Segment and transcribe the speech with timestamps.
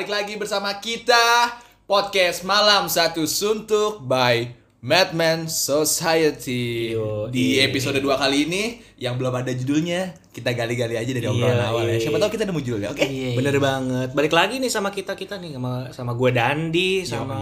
[0.00, 4.48] balik lagi bersama kita podcast malam satu suntuk by
[4.80, 6.96] Madman Society.
[6.96, 7.68] Yo, Di iya.
[7.68, 11.84] episode 2 kali ini yang belum ada judulnya, kita gali-gali aja dari obrolan Iya, awal
[11.84, 11.92] ya.
[11.92, 12.00] iya.
[12.00, 13.04] Siapa tahu kita nemu judulnya, oke?
[13.04, 14.08] Iya, Bener banget.
[14.16, 17.36] Balik lagi nih sama kita kita nih sama sama gue Dandi sama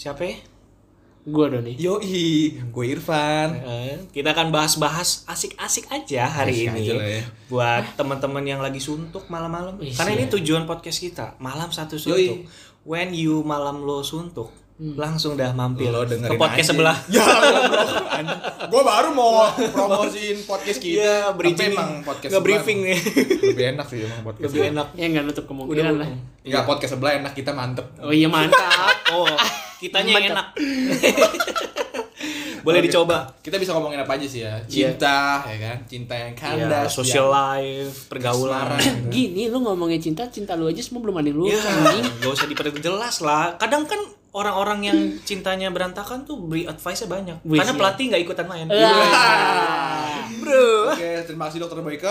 [0.00, 0.55] siapa ya?
[1.26, 1.74] Gua Doni.
[1.74, 2.22] Yoi,
[2.64, 3.50] gue Irfan.
[3.58, 7.22] Eh, kita akan bahas-bahas asik-asik aja hari Asik ini aja lah ya.
[7.48, 9.74] buat teman-teman yang lagi suntuk malam-malam.
[9.74, 12.46] Wih, Karena ini tujuan podcast kita malam satu suntuk.
[12.46, 12.46] Yoi.
[12.82, 16.70] When you malam lo suntuk, langsung dah mampir Lo dengerin ke podcast aja.
[16.70, 16.96] sebelah.
[17.10, 17.26] Ya,
[18.64, 20.94] gue baru mau promosiin podcast kita.
[20.96, 21.74] Iya, Tapi bridging.
[21.74, 22.98] emang podcast Nggak sebelah briefing nih.
[23.44, 24.46] Lebih enak sih emang podcast.
[24.46, 24.86] Lebih enak.
[24.94, 26.08] Ya nggak nutup kemungkinan lah.
[26.40, 27.86] Enggak, podcast sebelah enak kita mantep.
[27.98, 28.94] Oh iya mantap.
[29.10, 29.26] Oh,
[29.78, 30.46] kitanya yang enak.
[32.58, 32.90] Boleh Oke.
[32.90, 33.30] dicoba.
[33.38, 34.58] Kita bisa ngomongin apa aja sih ya?
[34.66, 35.76] Cinta, ya kan?
[35.86, 36.90] Cinta yang Ya, kandas.
[36.90, 38.74] social yang life, pergaulan.
[38.74, 39.06] asmara.
[39.06, 42.02] Gini lu ngomongin cinta, cinta lu aja semua belum ada yang lu Ya, anjing.
[42.18, 43.54] gak usah diperjelas lah.
[43.54, 44.02] Kadang kan
[44.32, 47.36] orang-orang yang cintanya berantakan tuh beri advice-nya banyak.
[47.40, 47.78] Wih, Karena siap.
[47.78, 48.66] pelatih nggak ikutan main.
[48.66, 48.74] Ah.
[50.46, 50.66] Bro.
[50.92, 52.06] Oke, terima kasih dokter Boyke.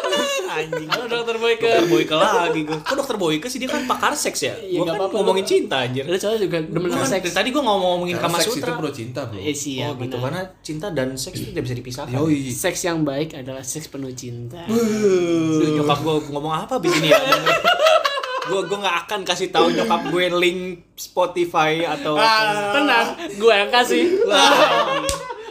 [0.50, 0.86] Anjing.
[0.86, 1.64] Halo dokter Boyke.
[1.64, 2.76] Dokter Boyke lagi gue.
[2.76, 4.54] Kok dokter Boyke sih dia kan pakar seks ya?
[4.54, 6.04] Iya, gue nggak kan apa-apa, ngomongin lu- cinta anjir.
[6.04, 7.32] Lu soalnya juga demen Gua sama kan seks.
[7.32, 8.74] tadi gue ngomong-ngomongin Karena Kama seks itu Sutra.
[8.74, 9.38] perlu cinta, bro.
[9.38, 12.12] Eh siap oh gitu karena cinta dan seks itu tidak bisa dipisahkan.
[12.12, 12.40] Yoi.
[12.50, 14.60] Seks yang baik adalah seks penuh cinta.
[14.66, 17.20] Duh, nyokap gue ngomong apa abis ini ya?
[18.50, 20.60] gue gue nggak akan kasih tahu nyokap gue link
[20.92, 22.74] Spotify atau Ah.
[22.74, 23.06] Tenang,
[23.38, 24.18] gua yang kasih.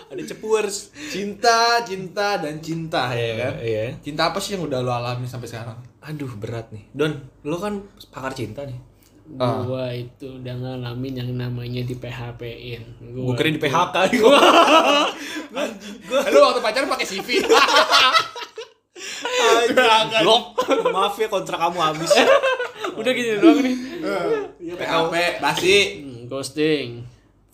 [0.09, 0.89] Ada cepurs.
[1.13, 3.53] Cinta, cinta dan cinta ya kan?
[3.61, 3.93] Iya.
[4.01, 5.77] Cinta apa sih yang udah lo alami sampai sekarang?
[6.01, 6.89] Aduh berat nih.
[6.89, 7.13] Don,
[7.45, 8.81] lo kan pakar cinta nih.
[9.37, 9.61] Ah.
[9.61, 13.13] Gua itu udah ngalamin yang namanya di PHP-in.
[13.13, 13.95] Gue kira di PHK.
[16.33, 17.45] Lu waktu pacaran pakai CV.
[20.25, 20.57] Blok.
[20.89, 22.09] Maaf ya kontrak kamu habis.
[22.99, 23.77] Udah gini doang nih.
[24.73, 25.77] PHP, basi.
[26.01, 27.05] Hmm, ghosting.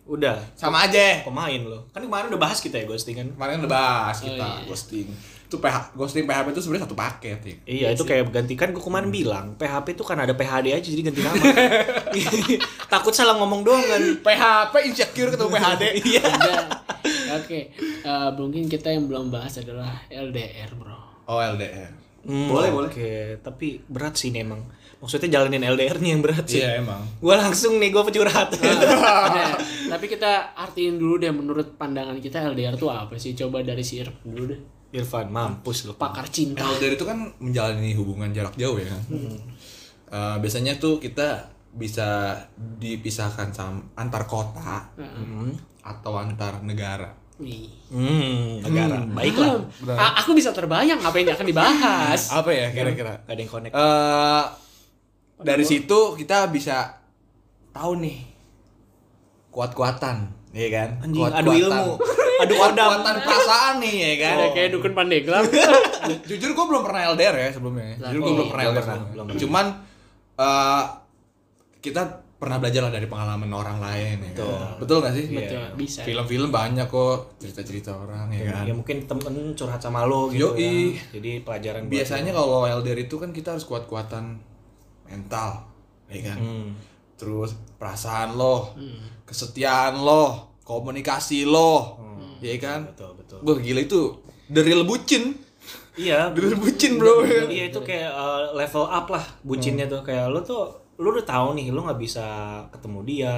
[0.05, 0.37] Udah.
[0.53, 1.21] Sama aja.
[1.21, 1.89] Pemain lo.
[1.89, 3.27] Kan kemarin udah bahas kita ya ghosting kan.
[3.27, 4.65] Kemarin udah bahas kita Oh, iya.
[4.65, 5.07] ghosting.
[5.45, 7.55] Itu PH, ghosting PHP itu sebenarnya satu paket ya.
[7.65, 11.21] Iya itu kayak gantikan gue kemarin bilang PHP itu kan ada PHD aja jadi ganti
[11.21, 11.37] nama.
[12.91, 14.01] Takut salah ngomong doang kan.
[14.21, 15.83] PHP insecure ketemu PHD.
[16.05, 16.21] Iya.
[16.23, 16.59] Udah.
[17.35, 17.59] Oke,
[18.01, 20.97] eh, mungkin kita yang belum bahas adalah LDR, bro.
[21.25, 21.91] Oh LDR.
[22.25, 22.89] Hmm, Boleh, boleh.
[22.89, 24.65] Oke, tapi berat sih nih emang.
[24.97, 26.59] Maksudnya jalanin LDR nih yang berat sih.
[26.59, 27.01] Iya emang.
[27.17, 28.55] Gue langsung nih gue pecurhat.
[28.57, 29.53] Nah,
[29.91, 33.33] tapi kita artiin dulu deh menurut pandangan kita LDR tuh apa sih?
[33.33, 34.59] Coba dari si Irf dulu deh.
[34.91, 35.93] Irfan mampus lo.
[35.93, 36.63] Pakar cinta.
[36.63, 39.01] LDR itu kan menjalani hubungan jarak jauh ya kan.
[40.05, 42.39] Eh, biasanya tuh kita bisa
[42.79, 45.51] dipisahkan sama antar kota Hmm.
[45.83, 47.11] atau antar negara.
[47.35, 47.67] Wih.
[47.91, 49.03] Hmm, negara.
[49.03, 49.59] Baiklah.
[49.91, 52.31] Ah, aku bisa terbayang apa yang akan dibahas.
[52.31, 53.19] Apa ya kira-kira?
[53.21, 53.73] Gak ada yang connect.
[53.75, 54.43] Eh
[55.37, 57.01] dari situ kita bisa
[57.69, 58.19] tahu nih
[59.49, 60.15] kuat-kuatan,
[60.51, 60.89] ya kan?
[61.01, 61.93] Anjing, adu ilmu.
[62.35, 64.35] Adu kuat-kuatan perasaan nih, ya kan?
[64.35, 65.47] Ada kayak dukun pandeglang.
[66.29, 67.95] Jujur gue belum pernah LDR ya sebelumnya.
[68.11, 68.83] Jujur gue Oh, belum pernah belum LDR.
[68.83, 69.13] pernah, sebelumnya.
[69.15, 69.39] belum pernah.
[69.39, 69.65] Cuman
[70.35, 70.83] eh
[71.79, 72.01] kita
[72.35, 74.31] pernah belajar lah dari pengalaman orang lain ya.
[74.35, 74.75] kan?
[74.75, 75.31] Betul gak sih?
[75.31, 76.03] Betul, bisa.
[76.03, 78.63] Film-film banyak kok cerita-cerita orang ya kan.
[78.67, 80.99] Ya mungkin temen curhat sama lo gitu Yoi.
[80.99, 81.15] kan.
[81.15, 84.43] Jadi pelajaran Biasanya kalau LDR itu kan kita harus kuat-kuatan
[85.05, 85.63] mental,
[86.09, 86.37] ya kan?
[86.37, 86.69] Hmm.
[87.15, 88.75] Terus perasaan lo,
[89.23, 91.95] kesetiaan lo, komunikasi lo,
[92.41, 92.89] ya kan?
[92.91, 93.39] Betul, betul.
[93.41, 94.01] Wah gila itu
[94.45, 95.45] dari bucin,
[95.95, 97.23] Iya, dari bucin bro.
[97.23, 101.55] Iya itu kayak uh, level up lah bucinnya tuh kayak lo tuh lo udah tahu
[101.55, 102.23] nih lo nggak bisa
[102.71, 103.35] ketemu dia,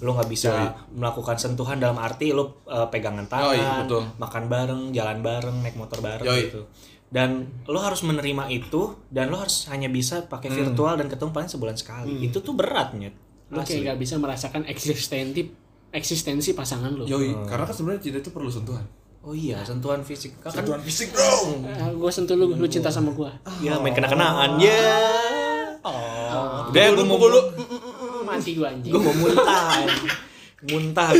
[0.00, 4.04] lo nggak bisa melakukan sentuhan dalam arti lo uh, pegangan tangan, Oh, iya, betul.
[4.16, 6.48] makan bareng, jalan bareng, naik motor bareng Yoi.
[6.48, 6.60] gitu.
[7.14, 11.46] Dan lo harus menerima itu dan lo harus hanya bisa pakai virtual dan ketemu paling
[11.46, 12.26] sebulan sekali.
[12.26, 13.14] Itu tuh beratnya.
[13.54, 15.46] Lu kayak gak bisa merasakan eksistensi
[15.94, 17.06] eksistensi pasangan lu.
[17.06, 18.82] Yoi, karena kan sebenarnya cinta itu perlu sentuhan.
[19.22, 20.42] Oh iya, sentuhan fisik.
[20.42, 21.62] Kan Sentuhan fisik bro.
[21.96, 23.30] gue sentuh lu, lu cinta sama gue.
[23.62, 24.58] ya main kena-kenaan.
[24.58, 24.90] Ya.
[25.86, 26.66] Oh.
[26.74, 27.40] Udah gue mau dulu.
[28.26, 28.90] Mati gue anjing.
[28.90, 29.86] gue mau muntah
[30.64, 31.12] muntah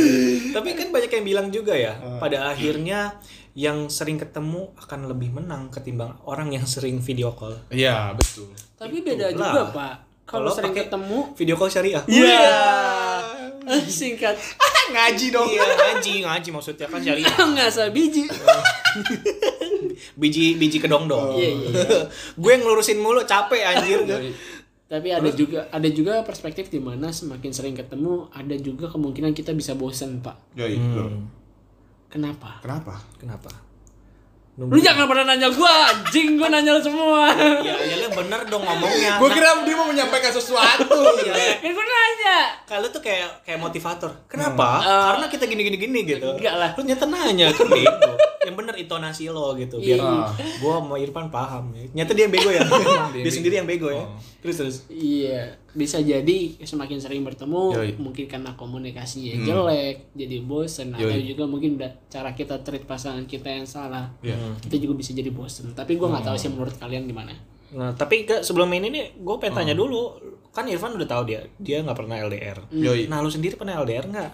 [0.57, 3.21] tapi kan banyak yang bilang juga ya pada akhirnya
[3.55, 8.51] yang sering ketemu akan lebih menang ketimbang orang yang sering video call Iya betul.
[8.75, 9.39] Tapi beda Itulah.
[9.47, 9.95] juga, Pak.
[10.25, 12.51] Kalau sering ketemu, video call syariah Iya.
[13.65, 14.35] Eh, singkat.
[14.93, 15.49] Ngaji dong.
[15.49, 18.29] iya ngaji ngaji maksudnya kan syariah Enggak sebiji.
[20.19, 21.83] biji biji kedong dong Iya, iya.
[22.35, 24.03] gue yang ngelurusin mulu capek anjir
[24.85, 29.49] Tapi ada juga ada juga perspektif di mana semakin sering ketemu, ada juga kemungkinan kita
[29.51, 30.53] bisa bosan, Pak.
[30.53, 31.05] Yoi bro.
[31.09, 31.25] Hmm.
[32.15, 32.63] Kenapa?
[32.63, 32.95] Kenapa?
[33.19, 33.51] kenapa
[34.55, 37.27] Lu jangan pernah nanya gua, anjing gua nanya lu semua.
[37.59, 39.19] Ya, ya lu bener dong ngomongnya.
[39.19, 40.95] Gue kira dia mau menyampaikan sesuatu.
[41.27, 41.59] Iya.
[41.59, 42.37] Kan gua nanya.
[42.63, 44.15] Kalau tuh kayak kayak motivator.
[44.31, 44.79] Kenapa?
[44.79, 45.03] Hmm.
[45.11, 46.39] Karena kita gini gini gini gitu.
[46.39, 46.71] Enggak lah.
[46.79, 48.11] Lu nyata nanya kan bego.
[48.45, 50.29] Yang bener intonasi lo gitu biar Iya.
[50.61, 51.73] gua sama Irfan paham.
[51.91, 52.61] Nyata dia yang bego ya.
[53.15, 54.05] dia sendiri yang bego ya.
[54.05, 54.13] Oh.
[54.39, 54.75] Terus terus.
[54.87, 57.91] Iya, bisa jadi semakin sering bertemu Yoi.
[57.97, 61.25] mungkin karena komunikasinya jelek, jadi bosen atau Yoi.
[61.25, 64.13] juga mungkin cara kita treat pasangan kita yang salah.
[64.21, 64.37] Iya.
[64.61, 65.73] Kita juga bisa jadi bosen.
[65.73, 67.33] Tapi gua nggak tahu sih menurut kalian gimana.
[67.73, 69.59] Nah, tapi ke, sebelum ini nih gue pengen Hmm.
[69.59, 70.15] tanya dulu.
[70.49, 72.61] Kan Irfan udah tahu dia dia nggak pernah LDR.
[72.69, 73.09] Yoi.
[73.09, 74.31] Nah, lu sendiri pernah LDR nggak?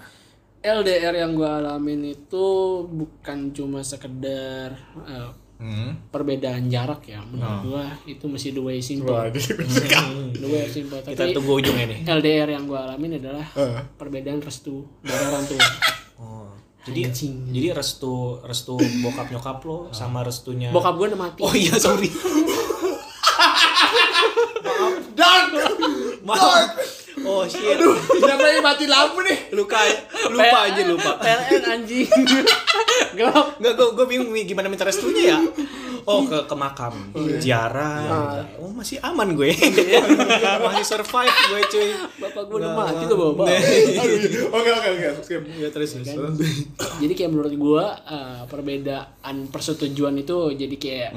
[0.62, 2.46] LDR yang gua alamin itu
[2.86, 5.94] bukan cuma sekedar eh, Hmm.
[6.10, 7.22] perbedaan jarak ya.
[7.22, 9.14] Menurut gua itu masih the way simple.
[10.34, 10.98] The way simple.
[11.00, 12.00] Kita Tapi tunggu ujungnya nih.
[12.04, 13.46] LDR yang gua alamin adalah
[13.94, 15.62] perbedaan restu dari orang tua.
[16.18, 16.50] Oh.
[16.82, 17.54] Jadi Anjing.
[17.54, 18.74] jadi restu restu
[19.06, 21.40] bokap nyokap lo sama restunya Bokap gua udah mati.
[21.40, 22.10] Oh iya, sorry.
[25.14, 25.54] Dark.
[26.22, 26.74] Maaf.
[27.22, 27.78] Oh shit.
[28.18, 29.54] Siapa yang mati lampu nih?
[29.54, 29.78] Luka
[30.30, 31.12] lupa aja lupa.
[31.18, 32.08] PLN anjing.
[33.18, 33.60] Gelap.
[33.60, 35.40] Enggak, gue gue bingung gimana minta restunya ya.
[36.02, 38.42] Oh ke ke makam, ziarah.
[38.58, 39.54] Oh masih aman gue,
[40.66, 41.90] masih survive gue cuy.
[42.18, 43.46] Bapak gua udah mati tuh bapak.
[44.58, 45.08] Oke oke oke.
[45.22, 45.42] Skip.
[45.62, 46.10] Ya terus terus.
[46.98, 51.12] Jadi kayak menurut gua eh, perbedaan persetujuan itu jadi kayak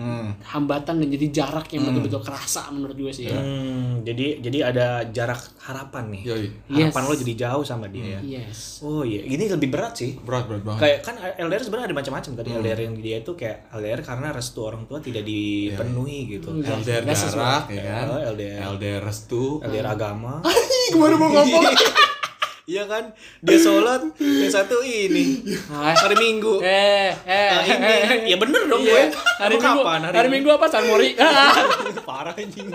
[0.53, 3.29] hambatan dan jadi jarak yang betul-betul kerasa menurut gua sih.
[3.29, 3.41] ya.
[3.41, 6.23] Hmm, jadi jadi ada jarak harapan nih.
[6.25, 6.47] Yoi.
[6.69, 7.09] Harapan Yes.
[7.09, 8.21] lo jadi jauh sama dia ya.
[8.41, 8.81] Yes.
[8.81, 10.17] Oh iya, ini lebih berat sih.
[10.17, 10.81] Berat berat banget.
[10.81, 14.61] Kayak kan LDR sebenarnya ada macam-macam tadi LDR yang dia itu kayak LDR karena restu
[14.61, 16.51] orang tua tidak dipenuhi gitu.
[16.51, 17.45] LDR Nggak sesuai.
[17.45, 18.05] jarak ya kan.
[18.33, 18.61] LDR.
[18.73, 19.61] LDR restu.
[19.61, 20.43] LDR agama.
[20.91, 21.63] Gimana mau ngomong?
[22.65, 23.13] Iya kan?
[23.39, 26.65] Dia sholat, yang satu ini hari Minggu.
[26.65, 28.89] Eh, eh, Nah, ini ya bener dong Iya.
[28.91, 29.03] gue.
[29.37, 29.99] Hari Minggu, kapan?
[30.09, 31.13] hari, Minggu apa San Mori?
[32.09, 32.73] Parah anjing.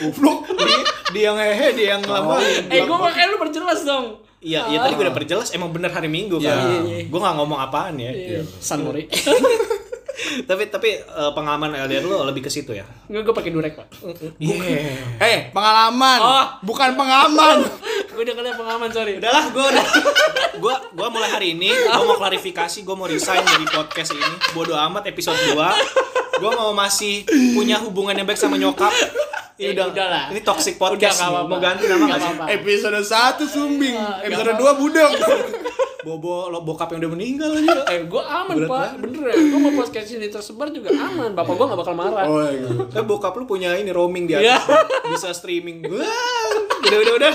[0.00, 0.42] Goblok.
[0.50, 2.66] Dia, dia yang hehe, dia yang ngelambain.
[2.66, 4.06] eh, gua makanya lu perjelas dong.
[4.38, 6.46] Iya, iya tadi gue udah perjelas emang bener hari Minggu Iya.
[6.48, 6.58] kan.
[6.58, 6.98] Iya, iya.
[7.06, 8.10] Gue gak ngomong apaan ya.
[8.58, 9.06] San Mori.
[10.44, 12.82] tapi tapi eh, pengalaman LDR lo lebih ke situ ya.
[13.06, 13.86] Enggak, gua pakai durek, Pak.
[14.36, 14.64] Iya.
[15.20, 16.18] Eh, pengalaman.
[16.18, 16.46] Oh.
[16.62, 17.58] Bukan pengaman.
[18.08, 19.12] Gua udah kalian pengalaman, sorry.
[19.14, 19.86] Udahlah, gue udah.
[20.62, 24.26] Gue gua mulai hari ini, gue mau klarifikasi, gue mau resign dari podcast ini.
[24.50, 25.54] Bodoh amat episode 2.
[26.34, 27.22] Gue mau masih
[27.54, 28.90] punya hubungan yang baik sama nyokap.
[29.54, 30.24] Eh, Ini udah, udahlah.
[30.30, 31.18] ini toxic Udah, podcast.
[31.18, 31.34] nggak nih.
[31.34, 31.50] apa-apa.
[31.50, 32.54] Mau ganti nama Nggak gak sih?
[32.58, 35.10] Episode 1 sumbing, episode nggak 2 budok.
[35.98, 37.82] Bobo lo bokap yang udah meninggal aja.
[37.90, 39.02] Eh, gua aman, Pak.
[39.02, 39.36] Bener ya.
[39.50, 41.34] Gua mau podcast ini tersebar juga aman.
[41.34, 42.22] Bapak gua gak bakal marah.
[42.24, 42.70] Oh iya.
[42.86, 44.62] Kan bokap lu punya ini roaming di Iya.
[44.62, 44.86] atas.
[45.04, 45.82] Bisa streaming.
[45.84, 47.34] Wah, udah udah udah.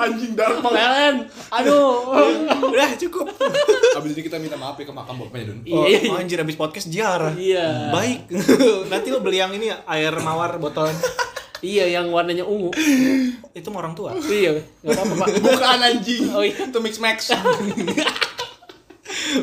[0.00, 1.14] Anjing dark PLN.
[1.52, 2.16] Aduh.
[2.64, 3.28] Udah cukup.
[3.94, 5.58] Abis ini kita minta maaf ya ke makam bapaknya Dun.
[5.68, 6.08] Oh, Iya.
[6.14, 7.36] anjir habis podcast jarah.
[7.36, 7.92] Iya.
[7.92, 8.24] Baik.
[8.90, 10.96] Nanti lo beli yang ini air mawar botolan.
[11.58, 12.70] Iya, yang warnanya ungu.
[13.54, 14.14] Itu orang tua.
[14.14, 15.28] Iya, enggak apa-apa, Pak.
[15.42, 16.22] Bukan anjing.
[16.30, 16.54] Oh iya.
[16.70, 17.30] Itu mix max.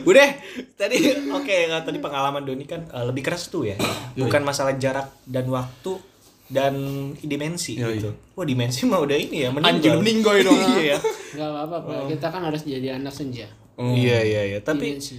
[0.09, 0.29] Udah,
[0.77, 0.97] tadi
[1.29, 3.75] oke kalau tadi pengalaman Doni kan eh, lebih keras tuh ya.
[4.17, 5.97] Bukan masalah jarak dan waktu
[6.45, 6.73] dan
[7.17, 7.97] dimensi Yoi.
[7.97, 8.13] gitu.
[8.37, 9.81] Wah, dimensi mah udah ini ya, meninggal.
[9.81, 10.57] Anjing meninggoy dong.
[10.85, 10.97] Iya.
[11.33, 12.01] Enggak apa-apa, Pak.
[12.13, 13.49] Kita kan harus jadi anak senja.
[13.75, 14.59] Iya, iya, iya.
[14.61, 15.17] Tapi Dimensi.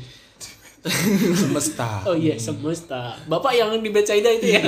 [1.37, 2.07] Semesta.
[2.07, 3.19] Oh iya, semesta.
[3.27, 4.63] Bapak yang dibaca itu ya.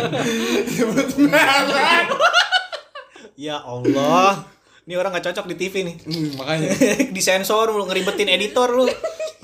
[3.38, 4.44] ya Allah.
[4.88, 5.96] Ini orang gak cocok di TV nih.
[6.08, 6.68] Hmm, makanya
[7.16, 8.88] Disensor lu ngeribetin editor lu.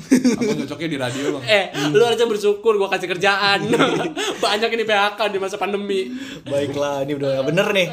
[0.05, 1.45] aku cocoknya di radio bang.
[1.47, 3.69] eh, lu harusnya bersyukur gua kasih kerjaan.
[4.45, 6.09] Banyak ini PHK di masa pandemi.
[6.49, 7.89] Baiklah, ini udah bener nih.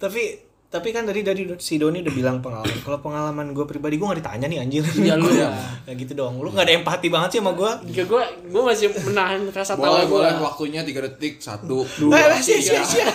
[0.00, 2.78] Tapi tapi kan tadi dari si Doni udah bilang pengalaman.
[2.86, 4.86] Kalau pengalaman gue pribadi gue gak ditanya nih anjir.
[5.02, 5.50] Ya lu ya.
[5.90, 6.38] ya gitu dong.
[6.38, 7.90] Lu gak ada empati banget sih sama gue.
[7.90, 10.30] Jika gua gua masih menahan rasa tawa Boleh, boleh.
[10.38, 10.54] gua.
[10.54, 11.42] Waktunya 3 detik.
[11.42, 13.10] 1, 2, Eh, sia, sia, sia.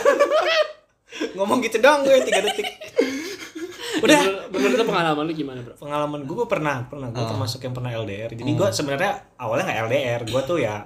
[1.31, 2.67] Ngomong gitu dong gue 3 detik.
[4.03, 4.19] Udah.
[4.19, 5.79] Bener, bener itu pengalaman lu gimana, Bro?
[5.79, 8.35] Pengalaman gue, gue pernah, pernah gue termasuk yang pernah LDR.
[8.35, 10.83] Jadi gue sebenarnya awalnya nggak LDR, gue tuh ya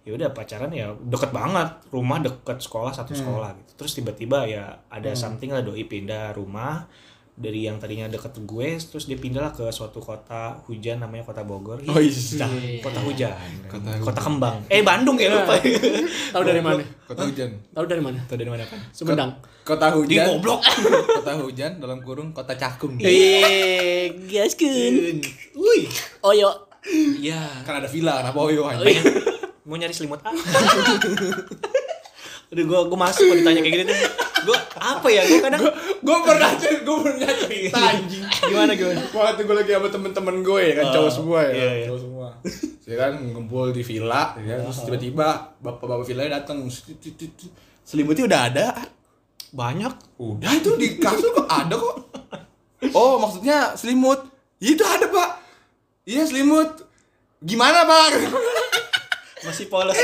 [0.00, 4.64] ya udah pacaran ya deket banget rumah deket sekolah satu sekolah gitu terus tiba-tiba ya
[4.88, 6.88] ada something lah doi pindah rumah
[7.32, 11.40] dari yang tadinya deket gue terus dia pindah lah ke suatu kota hujan namanya kota
[11.40, 12.12] Bogor Oh, iya.
[12.80, 13.32] Kota hujan
[13.64, 15.56] Kota kota, kembang eh Bandung ya lupa
[16.30, 16.84] Tahu dari mana?
[17.02, 17.48] Kota hujan.
[17.70, 18.20] Tahu dari mana?
[18.24, 19.30] Tahu dari mana kan Sumedang.
[19.62, 20.26] Kota di hujan.
[20.28, 20.60] goblok
[21.16, 22.96] Kota hujan dalam kurung kota cakung.
[22.98, 25.20] Eh, gaskeun.
[25.54, 25.88] wih
[26.22, 26.68] Oyo.
[27.16, 29.00] iya Kan ada villa, kenapa oyo Oh, anjing?
[29.70, 30.34] Mau nyari selimut ah
[32.50, 33.98] Udah gue gue masuk kalau ditanya kayak gini tuh.
[34.42, 35.22] Gue apa ya?
[35.22, 35.62] Gue kadang
[36.02, 38.22] Gue pernah cer- gue pernah cerita anjing.
[38.26, 39.00] gimana gimana?
[39.06, 41.52] Waktu gue lagi sama temen-temen gue ya kan Oh, cowok semua ya.
[41.52, 41.86] iya, iya.
[41.86, 42.28] Cowok semua.
[42.42, 44.58] Si ya kan ngumpul di villa ya kan?
[44.66, 45.26] terus tiba-tiba
[45.62, 46.66] bapak-bapak villanya datang
[47.86, 48.66] selimutnya udah ada?
[49.52, 49.92] Banyak.
[50.18, 51.96] Udah itu di kasur kok ada kok.
[52.90, 54.26] Oh maksudnya selimut?
[54.58, 55.30] Itu ada pak.
[56.02, 56.82] Iya selimut.
[57.38, 58.26] Gimana pak
[59.40, 59.96] masih polos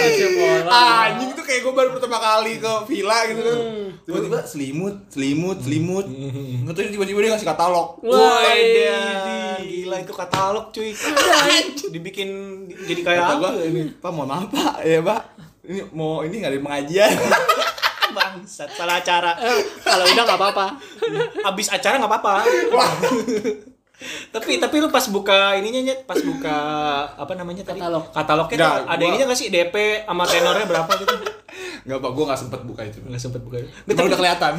[0.67, 3.59] Ah, anjing tuh kayak gue baru pertama kali ke villa gitu kan.
[4.07, 6.07] Tiba-tiba selimut selimut selimut.
[6.09, 7.89] Nggak tahu tiba-tiba dia ngasih katalog.
[8.01, 8.41] Wah,
[9.61, 10.91] gila itu katalog cuy.
[11.91, 12.29] Dibikin
[12.87, 13.49] jadi kayak apa?
[13.61, 13.93] ini?
[13.99, 14.75] Pak mohon maaf pak.
[14.83, 15.21] Ya pak.
[15.67, 17.11] Ini mau ini nggak ada pengajian.
[18.17, 19.37] Bangsat, salah acara.
[19.37, 20.67] Eh, kalau udah nggak apa-apa.
[21.45, 22.35] Abis acara nggak apa-apa.
[24.29, 26.59] Tapi tapi lu pas buka ininya Nyet, pas buka
[27.17, 27.81] apa namanya tadi?
[27.81, 28.05] Katalog.
[28.11, 29.75] Katalognya Nggak, tuh ada gua- ininya nggak sih DP
[30.05, 31.15] sama tenornya berapa gitu?
[31.87, 33.57] nggak pak gue nggak sempet buka itu Nggak sempet buka.
[33.87, 34.53] Cuma udah kelihatan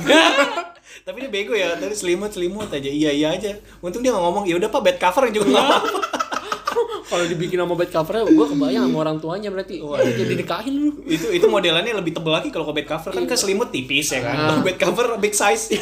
[1.06, 3.54] tapi dia bego ya, tadi selimut selimut aja iya iya aja.
[3.80, 5.82] Untung dia nggak ngomong, ya udah pak bed cover juga nggak
[7.08, 10.92] kalau dibikin sama bed covernya gue kebayang sama orang tuanya berarti Wah, jadi nikahin lu
[11.06, 14.20] itu itu modelannya lebih tebel lagi kalau ke bed cover kan ke selimut tipis ya
[14.20, 14.36] kan.
[14.50, 15.72] Kalau bed cover big size.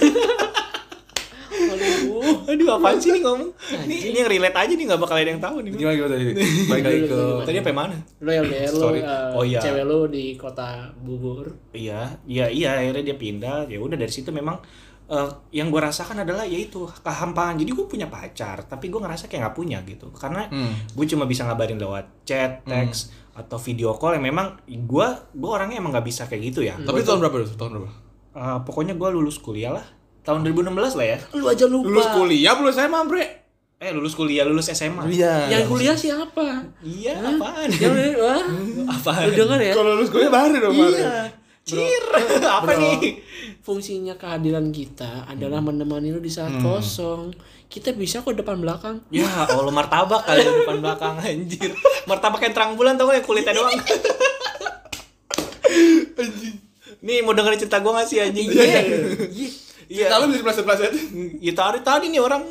[2.25, 3.50] aduh Aduh apaan sih nih ngomong?
[3.86, 5.72] Ini, ini yang relate aja nih nggak bakal ada yang tahu nih.
[5.72, 6.24] gimana gimana tadi
[6.70, 7.96] balik lagi ke Tadi apa yang mana?
[8.20, 9.00] LDR lu Sorry.
[9.00, 9.60] eh, Oh, iya.
[9.60, 10.67] cewek lu di kota
[10.98, 12.70] Bogor Iya, iya, iya.
[12.77, 13.58] Akhirnya dia pindah.
[13.65, 14.58] Ya udah dari situ memang
[15.05, 17.55] eh, yang gue rasakan adalah yaitu kehampaan.
[17.55, 20.10] Jadi gue punya pacar, tapi gue ngerasa kayak nggak punya gitu.
[20.12, 20.74] Karena Hmm.
[20.89, 25.77] gue cuma bisa ngabarin lewat chat, teks, atau video call yang memang gue gue orangnya
[25.77, 26.74] emang nggak bisa kayak gitu ya.
[26.79, 27.91] tapi tahun berapa tuh tahun berapa
[28.34, 29.86] Eh, pokoknya gue lulus kuliah lah
[30.25, 31.17] tahun 2016 lah ya.
[31.32, 33.25] lu aja lupa lulus kuliah belum saya mah bre
[33.75, 35.03] Eh lulus kuliah, lulus SMA.
[35.12, 37.67] iya yang kuliah siapa Iya, apaan?
[37.70, 38.39] yang wah
[38.96, 39.27] apaan?
[39.27, 41.27] lu dengar ya kalau lulus kuliah baru dong Iya.
[41.62, 42.03] Cir,
[42.58, 43.20] apa nih?
[43.60, 47.34] fungsinya kehadiran kita adalah menemani lu di saat kosong
[47.65, 51.74] kita bisa kok depan belakang Ya Allah martabak kali di depan belakang anjir.
[52.05, 53.74] Martabak yang terang bulan tau gak yang kulitnya doang.
[57.01, 58.48] Nih mau dengerin cerita gue gak sih anjing?
[58.48, 58.82] Iya.
[59.88, 60.08] Iya.
[60.08, 60.92] kalau bisa pleset pleset
[61.38, 62.42] Ya tadi tadi nih orang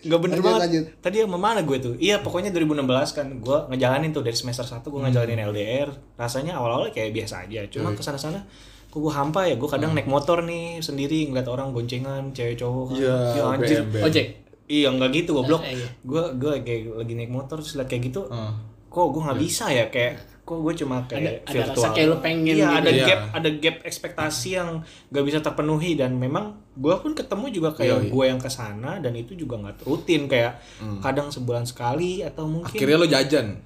[0.00, 0.60] nggak bener Lanjut, banget.
[0.62, 0.84] lanjut.
[1.00, 1.94] Tadi yang mana gue tuh?
[1.96, 5.88] Iya pokoknya 2016 kan gue ngejalanin tuh dari semester 1 gue ngejalanin LDR.
[6.14, 7.64] Rasanya awal-awal kayak biasa aja.
[7.66, 8.44] Cuma ke sana-sana
[8.86, 12.84] kok gue hampa ya gue kadang naik motor nih sendiri ngeliat orang goncengan cewek cowok
[12.90, 12.96] kan.
[12.96, 14.04] Iya, Ya, anjir BM.
[14.04, 14.26] ojek
[14.64, 15.60] Iya nggak gitu goblok.
[15.62, 15.88] Eh, iya.
[16.00, 18.24] Gue gue kayak lagi naik motor terus liat kayak gitu.
[18.26, 18.52] Heeh.
[18.86, 22.16] Kok gue nggak bisa ya kayak kok gue cuma kayak Ada- ada rasa kayak lu
[22.20, 22.76] pengen Iya gitu.
[22.76, 23.06] ada Iya.
[23.06, 24.70] gap ada gap ekspektasi yang
[25.08, 28.10] nggak bisa terpenuhi dan memang gue pun ketemu juga kayak Yoi.
[28.10, 30.60] gue yang ke sana dan itu juga nggak rutin kayak
[31.00, 33.56] kadang sebulan sekali atau mungkin akhirnya lo jajan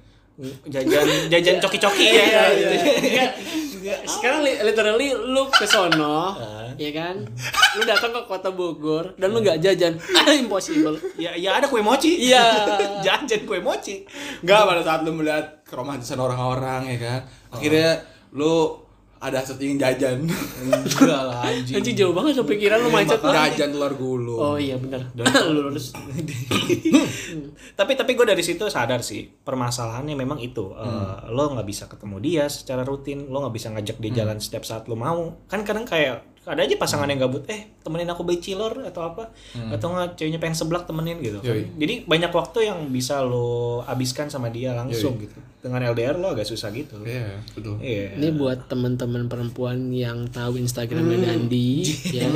[0.65, 2.47] jajan jajan coki-coki ya.
[3.75, 6.35] Enggak, sekarang li- literally lu ke sono
[6.79, 7.15] ya kan
[7.75, 11.81] lu datang ke kota Bogor dan lu nggak jajan ah impossible Ya ya ada kue
[11.81, 12.15] mochi.
[12.23, 12.39] Iya.
[13.05, 14.07] jajan kue mochi.
[14.39, 17.19] Enggak pada saat lu melihat keromantisan orang-orang ya kan
[17.51, 17.99] akhirnya
[18.31, 18.79] lu
[19.19, 21.75] ada hasrat ingin jajan Enggak lah anjing.
[21.75, 23.27] Anjing jauh banget so pikiran lu mindset lu.
[23.29, 25.11] jajan telur gulung Oh iya benar.
[25.45, 25.91] lu lurus.
[27.75, 32.15] tapi tapi gue dari situ sadar sih permasalahannya memang itu Eh, lo nggak bisa ketemu
[32.19, 35.83] dia secara rutin lo nggak bisa ngajak dia jalan setiap saat lo mau kan kadang
[35.83, 39.29] kayak ada aja pasangan yang gabut eh temenin aku beli cilor atau apa
[39.69, 41.53] atau nggak ceweknya pengen seblak temenin gitu kan.
[41.53, 41.69] Yoi.
[41.77, 43.49] jadi banyak waktu yang bisa lo
[43.81, 48.31] habiskan sama dia langsung gitu dengan LDR lo agak susah gitu iya betul iya Ini
[48.31, 51.83] buat teman-teman perempuan yang tahu Instagramnya Dandi,
[52.15, 52.31] ya.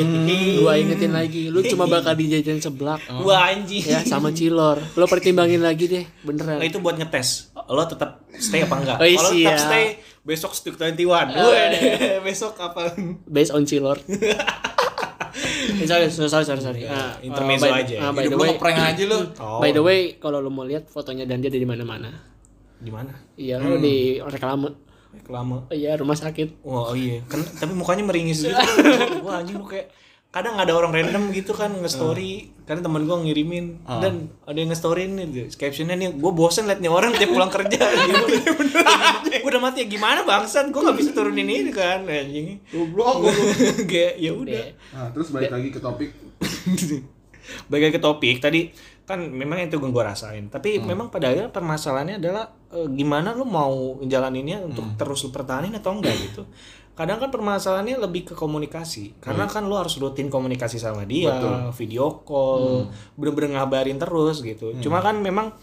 [0.59, 2.99] Gua ingetin lagi, lu cuma bakal dijajan seblak.
[3.23, 4.83] wah anjing Ya sama cilor.
[4.93, 6.59] Lu pertimbangin lagi deh, beneran.
[6.59, 9.59] Nah, itu buat ngetes lo tetap stay apa enggak Oh, iya, kalau tetap siap.
[9.63, 9.85] stay
[10.23, 11.03] besok Stuk 21
[11.33, 13.99] Oh, Weh, besok apa Based on cilor.
[15.33, 16.81] Eh, sorry, sorry, sorry, sorry.
[16.85, 19.57] Ah, intermezzo by- aja ah, by the hidup lu way, ngeprank aja lu Oh.
[19.57, 22.09] by the way, kalau lu mau lihat fotonya Dandi ada di mana-mana.
[22.77, 24.69] di mana Iya, lu di reklame.
[25.11, 26.61] reklame Iya, rumah sakit.
[26.61, 28.53] Wah oh iya, kan tapi mukanya meringis gitu.
[29.25, 29.89] Wah anjing lu kayak
[30.33, 32.49] kadang ada orang random gitu kan nge-story.
[32.67, 33.85] Karena temen gue ngirimin.
[33.85, 37.77] Dan ada yang nge-story nih captionnya nih gue bosen liat nih orang tiap pulang kerja.
[39.43, 40.71] Gue udah mati ya gimana bangsat?
[40.71, 42.07] Gue nggak bisa turunin ini kan.
[42.07, 42.63] Anjing.
[42.71, 43.27] Goblok.
[43.91, 44.63] Kayak ya udah.
[44.95, 46.15] Nah terus balik lagi ke topik.
[47.67, 48.39] Balik lagi ke topik.
[48.39, 48.71] Tadi
[49.03, 50.47] kan memang itu gue rasain.
[50.47, 55.75] Tapi memang pada akhirnya permasalahannya adalah eh, gimana lu mau jalaninnya untuk terus lu pertahanin
[55.75, 56.47] atau enggak gitu
[56.93, 59.17] kadang kan permasalahannya lebih ke komunikasi.
[59.17, 61.33] Karena kan lu harus rutin komunikasi sama dia
[61.73, 64.77] video call bener-bener ngabarin terus gitu.
[64.81, 65.53] Cuma kan memang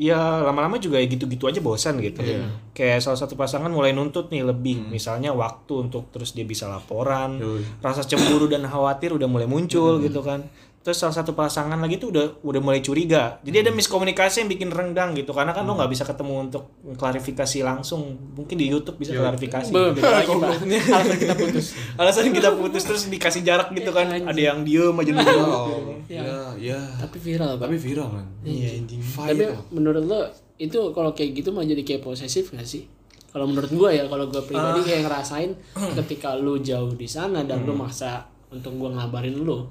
[0.00, 2.24] ya lama-lama juga ya gitu-gitu aja bosan gitu.
[2.72, 4.88] Kayak salah satu pasangan mulai nuntut nih lebih.
[4.88, 7.36] Misalnya waktu untuk terus dia bisa laporan.
[7.36, 7.84] Yoi.
[7.84, 10.48] rasa cemburu dan khawatir udah mulai muncul gitu kan
[10.82, 13.38] terus salah satu pasangan lagi tuh udah udah mulai curiga.
[13.40, 17.58] Jadi ada miskomunikasi yang bikin renggang gitu karena kan lo nggak bisa ketemu untuk klarifikasi
[17.62, 18.02] langsung.
[18.34, 19.70] Mungkin di YouTube bisa klarifikasi.
[19.70, 20.02] Be- gitu.
[20.02, 20.52] beda lagi, Pak.
[20.98, 21.66] alasan kita putus.
[21.94, 24.10] Alasan kita putus terus dikasih jarak gitu kan.
[24.10, 26.78] ada yang diem aja dulu Oh, ya, ya.
[26.98, 27.70] tapi viral Pak.
[27.70, 28.26] Tapi viral kan.
[28.42, 29.00] iya anjing.
[29.00, 30.20] tapi menurut lo
[30.58, 32.90] itu kalau kayak gitu mau jadi kayak posesif gak sih?
[33.30, 35.54] Kalau menurut gua ya kalau gua pribadi kayak ngerasain
[35.96, 39.70] ketika lu jauh di sana dan lu maksa untuk gua ngabarin lu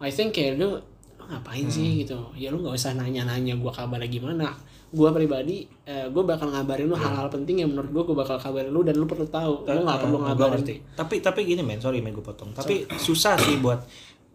[0.00, 0.80] I think kayak lu
[1.20, 4.50] ngapain sih gitu ya lu nggak usah nanya-nanya gua kabarnya gimana
[4.90, 8.74] gua pribadi eh, gua bakal ngabarin lu hal-hal penting yang menurut gua gua bakal kabarin
[8.74, 10.74] lu dan lu perlu tahu lu nggak perlu Gua ngabarin ngerti.
[10.98, 12.50] Tapi tapi gini men, sorry men gue potong.
[12.50, 13.78] Tapi susah sih buat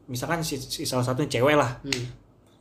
[0.07, 1.83] misalkan si, si salah satunya cewek lah.
[1.83, 2.05] Hmm.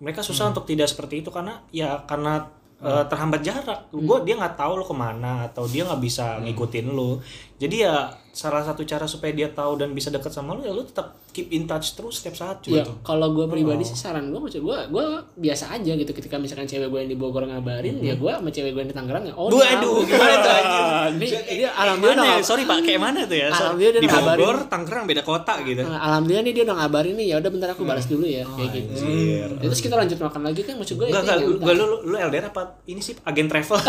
[0.02, 2.90] Mereka susah untuk tidak seperti itu karena ya karena Hmm.
[2.90, 3.86] eh, terhambat jarak.
[3.94, 6.50] Gue dia nggak tahu lo ke mana atau dia nggak bisa Hmm.
[6.50, 7.22] ngikutin lo.
[7.56, 10.82] Jadi ya salah satu cara supaya dia tahu dan bisa dekat sama lo ya lo
[10.82, 12.78] tetap keep in touch terus setiap saat cuy.
[12.78, 16.10] Ya, kalau gue pribadi sih saran gue, maksud gue, gue biasa aja gitu.
[16.10, 18.94] Ketika misalkan cewek gue yang di Bogor ngabarin, ya gue sama cewek gue yang di
[18.94, 19.34] Tangerang ya.
[19.34, 20.82] Oh, Duh, dia aduh, gimana tuh, anjir?
[21.10, 22.42] Ini, ini Kayak alhamdulillah mana ya?
[22.46, 23.46] Sorry pak, kayak mana tuh ya?
[23.50, 24.38] Alhamdulillah dia Di ngabarin.
[24.38, 25.82] Bogor, Tangerang beda kota gitu.
[25.82, 28.70] Nah, alhamdulillah nih dia udah ngabarin nih ya udah bentar aku balas dulu ya kayak
[28.70, 28.90] gitu.
[28.94, 29.48] anjir.
[29.50, 31.96] Ya, Terus kita lanjut makan lagi kan maksud gue Enggak, itu enggak, lu, lu, lu,
[32.10, 32.62] lu LDR apa?
[32.86, 33.78] Ini sih agen travel.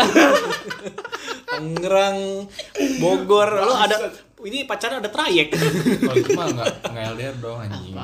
[1.46, 2.18] Tangerang,
[2.98, 3.96] Bogor, lu ada
[4.44, 5.48] ini pacarnya ada trayek.
[5.56, 7.94] Kalau itu mah nggak nggak LDR dong anjing.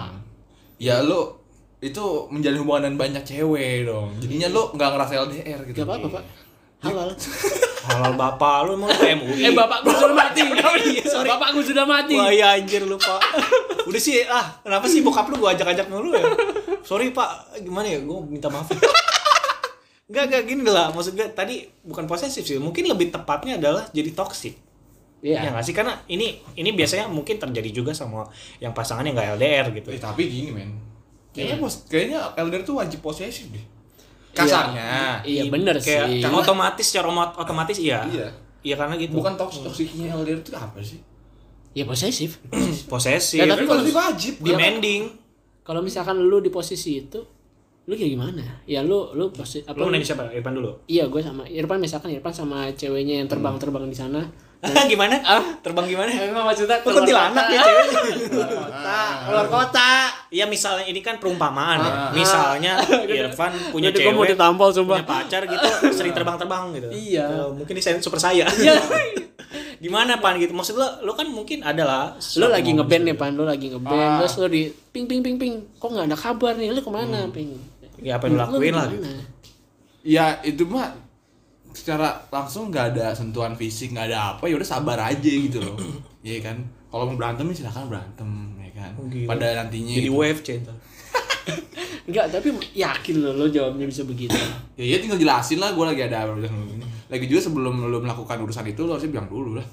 [0.81, 1.37] Ya lu
[1.83, 4.17] itu menjalin hubungan dengan banyak cewek dong.
[4.23, 5.85] Jadinya lu nggak ngerasa LDR gitu.
[5.85, 6.25] Gak apa-apa pak.
[6.83, 7.11] Halal.
[7.83, 9.43] Halal bapak lu emang lu MUI.
[9.43, 10.41] Eh bapak gue sudah mati.
[10.83, 11.29] Iya, sorry.
[11.31, 12.15] Bapak gue sudah mati.
[12.17, 13.21] Wah iya anjir lu pak
[13.87, 16.23] Udah sih ah kenapa sih bokap lu gua ajak-ajak mulu ya
[16.83, 18.71] Sorry pak gimana ya gue minta maaf
[20.07, 24.11] Enggak enggak gini lah maksud gue tadi bukan posesif sih mungkin lebih tepatnya adalah jadi
[24.15, 24.59] toxic
[25.23, 25.39] Iya.
[25.39, 28.27] Ya nggak sih karena ini ini biasanya mungkin terjadi juga sama
[28.59, 29.89] yang pasangannya nggak LDR gitu.
[29.95, 30.75] Eh, tapi gini men.
[31.31, 33.65] Kayaknya pos kayaknya LDR tuh wajib posesif deh.
[34.35, 35.23] Kasarnya.
[35.23, 36.21] Iya bener Kayak sih.
[36.27, 38.03] kan otomatis secara otomatis iya.
[38.11, 38.29] Iya.
[38.67, 39.15] Iya karena gitu.
[39.15, 40.99] Bukan toksik toksiknya LDR itu apa sih?
[41.73, 42.43] Ya posesif.
[42.91, 43.39] posesif.
[43.39, 44.43] Ya, tapi kalau wajib.
[44.43, 45.07] demanding.
[45.63, 47.23] Kalau misalkan lu di posisi itu,
[47.87, 48.43] lu kayak gimana?
[48.67, 49.79] Ya lu lu posisi apa?
[49.79, 50.27] Lu nanya siapa?
[50.35, 50.75] Irfan dulu.
[50.91, 54.23] Iya gue sama Irfan misalkan Irfan sama ceweknya yang terbang-terbang di sana.
[54.93, 55.19] gimana?
[55.27, 55.43] Ah.
[55.59, 56.07] Terbang gimana?
[56.15, 57.87] Emang maksudnya Lu kuntilanak ya cewek.
[59.27, 59.91] Keluar kota.
[60.31, 61.91] Iya misalnya ini kan perumpamaan ya.
[61.91, 62.11] Ah.
[62.15, 62.73] Misalnya
[63.11, 65.03] Irfan punya Jadi gua mau cewek, ditampol sumpah.
[65.03, 65.67] punya pacar gitu,
[65.99, 66.89] sering terbang-terbang gitu.
[66.95, 67.27] Iya.
[67.27, 68.47] Eh, mungkin ini super saya.
[68.49, 68.79] Iya.
[69.83, 70.55] Gimana pan gitu?
[70.55, 72.05] Maksud lo, lo kan mungkin ada lah.
[72.15, 74.19] lu suatu lagi ngeband nih seperti pan lu lagi ngeband Ah.
[74.23, 74.63] terus lu di
[74.95, 77.67] ping ping ping ping kok nggak ada kabar nih lu ke mana ping itu.
[77.99, 79.07] Ya apa yang lo lakuin lah gitu.
[80.07, 80.95] Ya itu mah
[81.73, 85.77] secara langsung nggak ada sentuhan fisik nggak ada apa ya udah sabar aja gitu loh
[86.23, 86.57] Iya kan
[86.87, 90.15] kalau mau berantem ya silakan berantem ya kan Oh, pada nantinya Jadi gitu.
[90.15, 90.73] wave cinta.
[92.03, 94.35] enggak tapi yakin lo lo jawabnya bisa begitu
[94.79, 98.39] ya ya tinggal jelasin lah gue lagi ada urusan ini lagi juga sebelum lo melakukan
[98.39, 99.67] urusan itu lo harusnya bilang dulu lah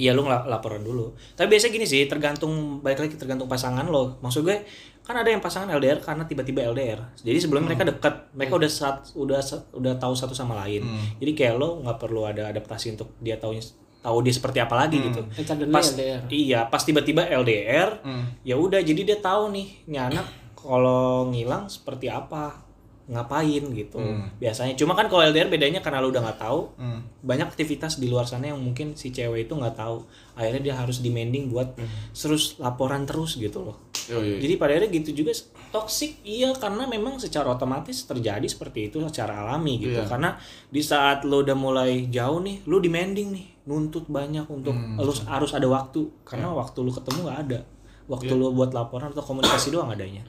[0.00, 1.12] Iya lu ngela- laporan dulu.
[1.36, 4.16] Tapi biasanya gini sih, tergantung balik lagi tergantung pasangan lo.
[4.24, 4.56] Maksud gue
[5.04, 6.96] kan ada yang pasangan LDR karena tiba-tiba LDR.
[7.18, 9.40] Jadi sebelum mereka dekat, mereka udah saat udah
[9.70, 10.80] udah tahu satu sama lain.
[11.18, 13.52] Jadi kayak lo nggak perlu ada adaptasi untuk dia tahu
[14.00, 15.20] tahu dia seperti apa lagi gitu.
[15.30, 16.20] Recadangnya Pas LDR.
[16.28, 18.24] iya, pas tiba-tiba LDR, Hmm.
[18.40, 22.64] ya udah jadi dia tahu nih, nih anak kalau ngilang seperti apa
[23.04, 24.32] ngapain gitu Hmm.
[24.34, 27.04] biasanya cuma kan kalau LDR bedanya karena lo udah nggak tahu Hmm.
[27.20, 31.00] banyak aktivitas di luar sana yang mungkin si cewek itu nggak tahu akhirnya dia harus
[31.00, 31.76] demanding buat
[32.14, 34.36] terus laporan terus gitu loh Yo, yo.
[34.36, 35.32] jadi pada akhirnya gitu juga
[35.70, 39.96] toxic iya karena memang secara otomatis terjadi seperti itu secara alami gitu.
[39.96, 40.06] Iya.
[40.06, 40.36] karena
[40.68, 45.50] di saat lo udah mulai jauh nih lo demanding nih nuntut banyak untuk lo harus
[45.52, 46.04] ada waktu.
[46.22, 47.60] Karena waktu lo ketemu nggak ada.
[48.04, 50.20] Waktu lo buat laporan atau komunikasi doang adanya.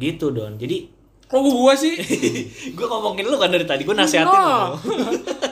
[0.00, 0.56] Gitu don.
[0.56, 0.88] Jadi
[1.28, 1.92] kok gua sih?
[2.76, 4.40] Gue ngomongin lu kan dari tadi gue nasehatin No.
[4.40, 4.80] lo.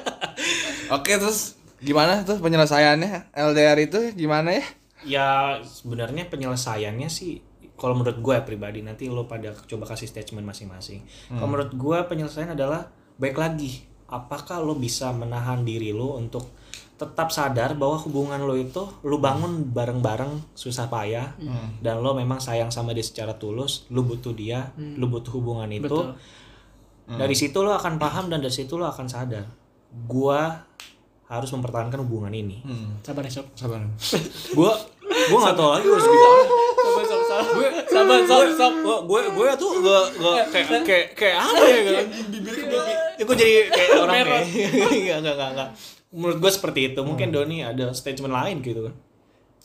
[0.97, 3.37] oke terus gimana tuh penyelesaiannya?
[3.37, 4.65] LDR itu gimana ya?
[5.07, 5.29] Ya
[5.63, 7.45] sebenarnya penyelesaiannya sih
[7.77, 11.05] kalau menurut gue pribadi nanti lo pada coba kasih statement masing-masing.
[11.29, 16.55] Kalau menurut gue penyelesaian adalah baik lagi apakah lo bisa menahan diri lo untuk
[16.97, 21.37] tetap sadar bahwa hubungan lo itu lo bangun bareng-bareng susah payah
[21.85, 25.93] dan lo memang sayang sama dia secara tulus, lo butuh dia, lo butuh hubungan itu.
[25.93, 26.17] Betul.
[27.07, 29.45] Dari situ lo akan paham dan dari situ lo akan sadar.
[30.09, 30.57] Gua
[31.27, 32.63] harus mempertahankan hubungan ini.
[32.63, 33.03] hmm.
[33.03, 33.83] sabar ya sob sabar
[34.55, 34.73] Gua
[35.31, 36.56] gua nggak tahu lagi harus gimana.
[37.93, 38.49] sabar sob sabar gue sabar.
[38.51, 42.05] sob sob gue gue gue tuh gue gue kayak kayak kayak apa ya kan
[43.17, 44.45] ya gue jadi kayak orang kayak
[45.01, 45.71] enggak enggak enggak enggak
[46.17, 47.01] menurut gue seperti itu.
[47.05, 48.95] Mungkin Doni ada statement lain gitu kan?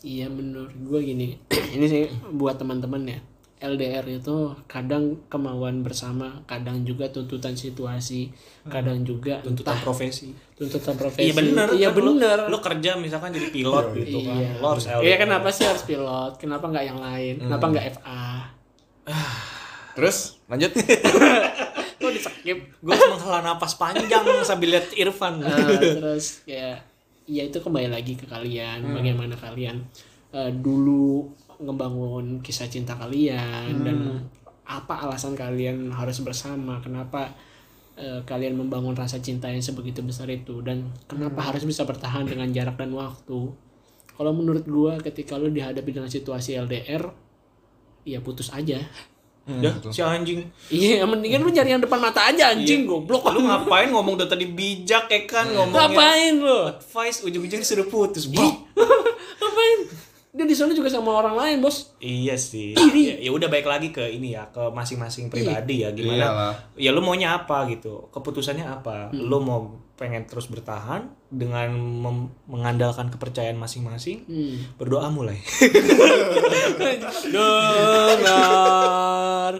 [0.01, 1.37] Iya menurut gue gini.
[1.79, 2.03] Ini sih
[2.35, 3.19] buat teman-teman ya
[3.61, 8.33] LDR itu kadang kemauan bersama, kadang juga tuntutan situasi,
[8.65, 11.23] kadang juga tuntutan entah profesi tuntutan profesi.
[11.23, 12.37] iya bener Iya kan lu- bener.
[12.45, 14.51] lu, kerja misalkan jadi pilot gitu kan Iya.
[14.57, 16.31] lo harus LDR Iya kenapa sih harus pilot?
[16.35, 17.33] Kenapa nggak yang lain?
[17.39, 18.25] Kenapa nggak FA?
[19.93, 20.71] Terus lanjut.
[22.01, 22.57] Kok di skip?
[22.75, 24.09] gue menghela napas panjang
[24.41, 26.81] sambil lihat Irfan Nah, terus kayak
[27.23, 29.85] ya itu kembali lagi ke kalian bagaimana kalian
[30.31, 31.29] eh, dulu
[31.61, 33.97] ngebangun kisah cinta kalian dan
[34.65, 36.79] apa alasan kalian harus bersama?
[36.79, 37.31] Kenapa
[37.99, 40.63] eh, kalian membangun rasa cinta yang sebegitu besar itu?
[40.65, 43.51] Dan kenapa harus bisa bertahan dengan jarak dan waktu?
[44.11, 47.09] Kalau menurut gua ketika lu dihadapi dengan situasi LDR
[48.05, 48.81] ya putus aja.
[49.41, 50.45] Ya si anjing.
[50.69, 53.25] Iya mendingan lu nyari yang depan mata aja anjing goblok.
[53.33, 55.89] Lu ngapain ngomong dari tadi bijak ya kan ngomongnya?
[55.89, 56.59] Ngapain lu?
[56.69, 58.45] Advice ujung-ujungnya sudah putus bro.
[59.41, 59.79] Ngapain
[60.31, 62.71] dia di sana juga sama orang lain bos Iya sih.
[63.01, 66.15] Ya, ya udah baik lagi ke ini ya, ke masing-masing pribadi ya gimana.
[66.17, 66.53] Iyalah.
[66.75, 68.07] Ya lu maunya apa gitu.
[68.09, 69.11] Keputusannya apa?
[69.11, 69.59] Lu mau
[69.93, 74.23] pengen terus bertahan dengan mem- mengandalkan kepercayaan masing-masing.
[74.23, 74.77] hmm.
[74.77, 75.35] Berdoa mulai.
[78.11, 79.53] dengar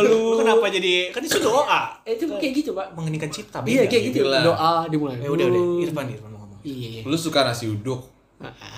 [0.00, 4.12] lu kenapa jadi kan itu doa eh, itu kayak gitu pak mengeningkan cipta iya kayak
[4.12, 4.40] gitu Gila.
[4.44, 6.60] doa dimulai Ya udah udah Irfan Irfan mau ngomong.
[6.62, 8.17] iya iya Lu suka nasi uduk.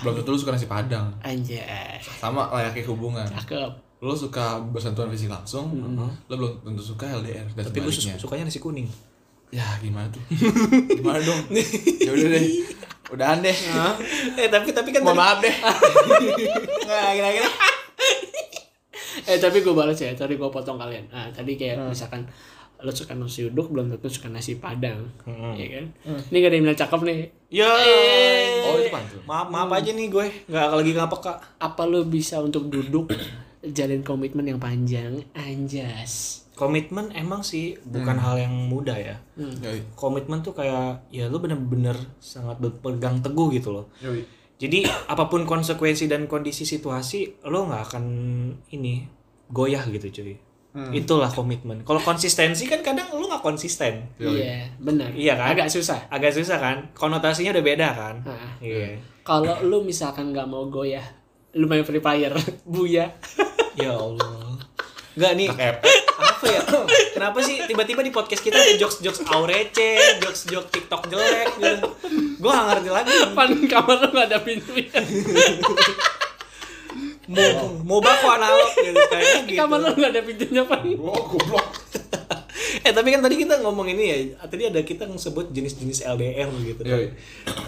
[0.01, 1.13] Belum tentu lu suka nasi padang.
[1.19, 1.61] anjay
[2.01, 3.25] Sama layaknya hubungan.
[3.27, 5.69] cakep Lu suka bersentuhan fisik langsung,
[6.25, 8.89] lu belum tentu suka LDR dan Tapi gue sukanya nasi kuning.
[9.49, 10.23] Ya gimana tuh?
[10.97, 11.37] gimana dong?
[11.99, 12.43] ya udah deh.
[13.09, 13.51] Udahan deh.
[14.33, 15.55] eh tapi tapi kan Mohon tadi- maaf deh.
[16.87, 17.49] Nggak, kira-kira.
[19.23, 22.25] eh tapi gue balas ya tadi gue potong kalian ah tadi kayak misalkan
[22.79, 25.05] lo suka nasi uduk belum tentu suka nasi padang
[25.53, 25.85] ya kan
[26.25, 27.19] ini gak ada yang bilang cakep nih
[27.51, 27.67] Ya.
[28.61, 29.21] Oh, itu pantun.
[29.25, 31.33] Maaf maaf aja nih gue nggak lagi nggak peka.
[31.57, 33.11] apa lo bisa untuk duduk
[33.61, 39.17] jalin komitmen yang panjang anjas Komitmen emang sih bukan hal yang mudah ya.
[39.39, 39.81] Yoi.
[39.97, 43.89] Komitmen tuh kayak ya lu bener-bener sangat berpegang teguh gitu loh.
[44.03, 44.21] Yoi.
[44.61, 48.05] Jadi apa pun konsekuensi dan kondisi situasi lo nggak akan
[48.77, 49.09] ini
[49.49, 50.37] goyah gitu cuy.
[50.71, 51.81] Itulah komitmen.
[51.81, 54.07] Kalau konsistensi kan kadang lu nggak konsisten.
[54.15, 55.51] iya benar Iya kan?
[55.51, 56.77] agak susah Agak susah kan?
[56.91, 58.15] Konotasinya udah beda kan?
[58.57, 58.95] Iya.
[59.21, 61.03] kalau lu misalkan nggak mau goyah
[61.53, 62.31] lu main free fire
[62.65, 63.11] buya
[63.73, 64.55] Ya Allah.
[65.11, 65.47] Enggak nih.
[65.51, 66.61] Apa ya?
[67.11, 71.87] Kenapa sih tiba-tiba di podcast kita ada jokes-jokes aurece, jokes-jokes TikTok jelek gitu.
[72.39, 73.11] Gua gak ngerti lagi.
[73.35, 74.87] pan kamar lu nggak ada pintu ya
[77.31, 79.59] Mau mau baku analog gitu kayaknya gitu.
[79.63, 81.67] kamar lu nggak ada pintunya pan Oh, goblok.
[82.81, 84.17] Eh tapi kan tadi kita ngomong ini ya,
[84.47, 86.99] tadi ada kita sebut jenis-jenis LDR gitu kan.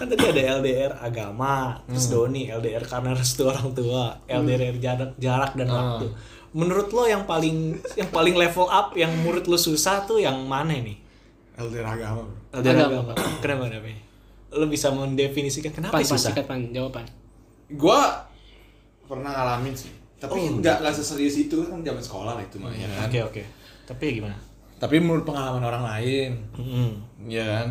[0.00, 5.52] Kan tadi ada LDR agama, terus Doni LDR karena restu orang tua, LDR jarak jarak
[5.54, 6.08] dan waktu.
[6.56, 10.72] Menurut lo yang paling yang paling level up yang menurut lo susah tuh yang mana
[10.72, 10.98] nih?
[11.62, 12.24] LDR agama.
[12.50, 13.12] LDR Agama.
[13.38, 13.90] Kenapa kenapa?
[14.54, 16.34] Lo bisa mendefinisikan kenapa pan susah?
[16.46, 17.06] pan jawaban
[17.74, 18.30] Gua
[19.04, 19.92] pernah ngalamin sih.
[20.14, 23.08] Tapi Oh, nggak nggak seserius itu kan zaman sekolah lah itu mah ya kan.
[23.08, 23.42] Oke oke.
[23.84, 24.36] Tapi gimana?
[24.74, 26.92] Tapi menurut pengalaman orang lain, Hmm.
[27.24, 27.68] ya kan.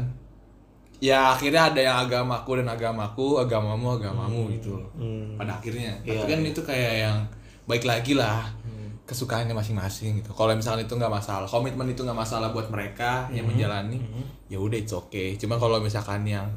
[0.98, 4.88] Ya akhirnya ada yang agamaku dan agamaku, agamamu agamamu gitu loh.
[4.96, 5.36] Hmm.
[5.36, 6.00] Pada akhirnya.
[6.02, 7.18] Iya, Tapi kan itu kayak yang
[7.66, 8.48] baik lagi lah.
[8.62, 8.72] Hmm.
[9.04, 10.32] kesukaannya masing-masing gitu.
[10.32, 13.52] Kalau misalnya itu nggak masalah, komitmen itu nggak masalah buat mereka yang Hmm.
[13.52, 14.00] menjalani,
[14.48, 15.36] ya udah it's okay.
[15.36, 16.48] Cuma kalau misalkan yang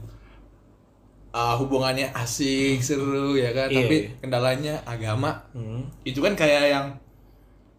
[1.36, 4.10] uh, hubungannya asik, seru ya kan, Iya, tapi iya.
[4.16, 5.84] kendalanya agama, Hmm.
[6.00, 6.86] itu kan kayak yang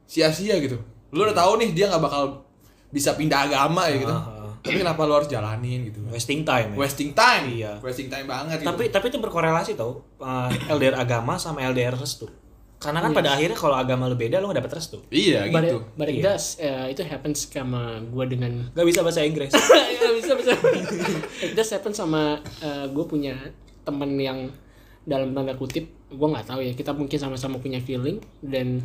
[0.06, 0.78] sia-sia gitu.
[1.10, 2.46] Lu udah tahu nih dia nggak bakal
[2.88, 4.14] bisa pindah agama ya gitu.
[4.14, 4.54] Ah.
[4.62, 6.04] Tapi kenapa lu harus jalanin gitu?
[6.12, 6.76] Wasting time.
[6.76, 6.78] Ya?
[6.78, 7.46] Wasting time.
[7.50, 7.72] Iya.
[7.80, 8.68] Wasting time banget gitu.
[8.68, 12.28] tapi tapi itu berkorelasi tau uh, LDR agama sama LDR restu
[12.78, 15.02] karena kan pada akhirnya kalau agama lu beda lu gak dapet restu.
[15.10, 15.78] Iya But, gitu.
[15.98, 16.24] but it Iya.
[16.30, 19.50] does, eh, itu happens sama gue dengan gak bisa bahasa Inggris.
[19.98, 20.54] Ya, bisa bisa
[21.44, 23.36] it does happen sama gue punya
[23.84, 24.48] temen yang
[25.04, 28.80] dalam tanda kutip gue nggak tahu ya kita mungkin sama-sama punya feeling dan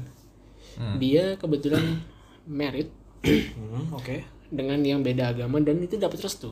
[0.99, 2.03] dia kebetulan
[2.43, 2.91] married
[3.23, 4.17] hmm, oke.
[4.51, 6.51] dengan yang beda agama dan itu dapat restu.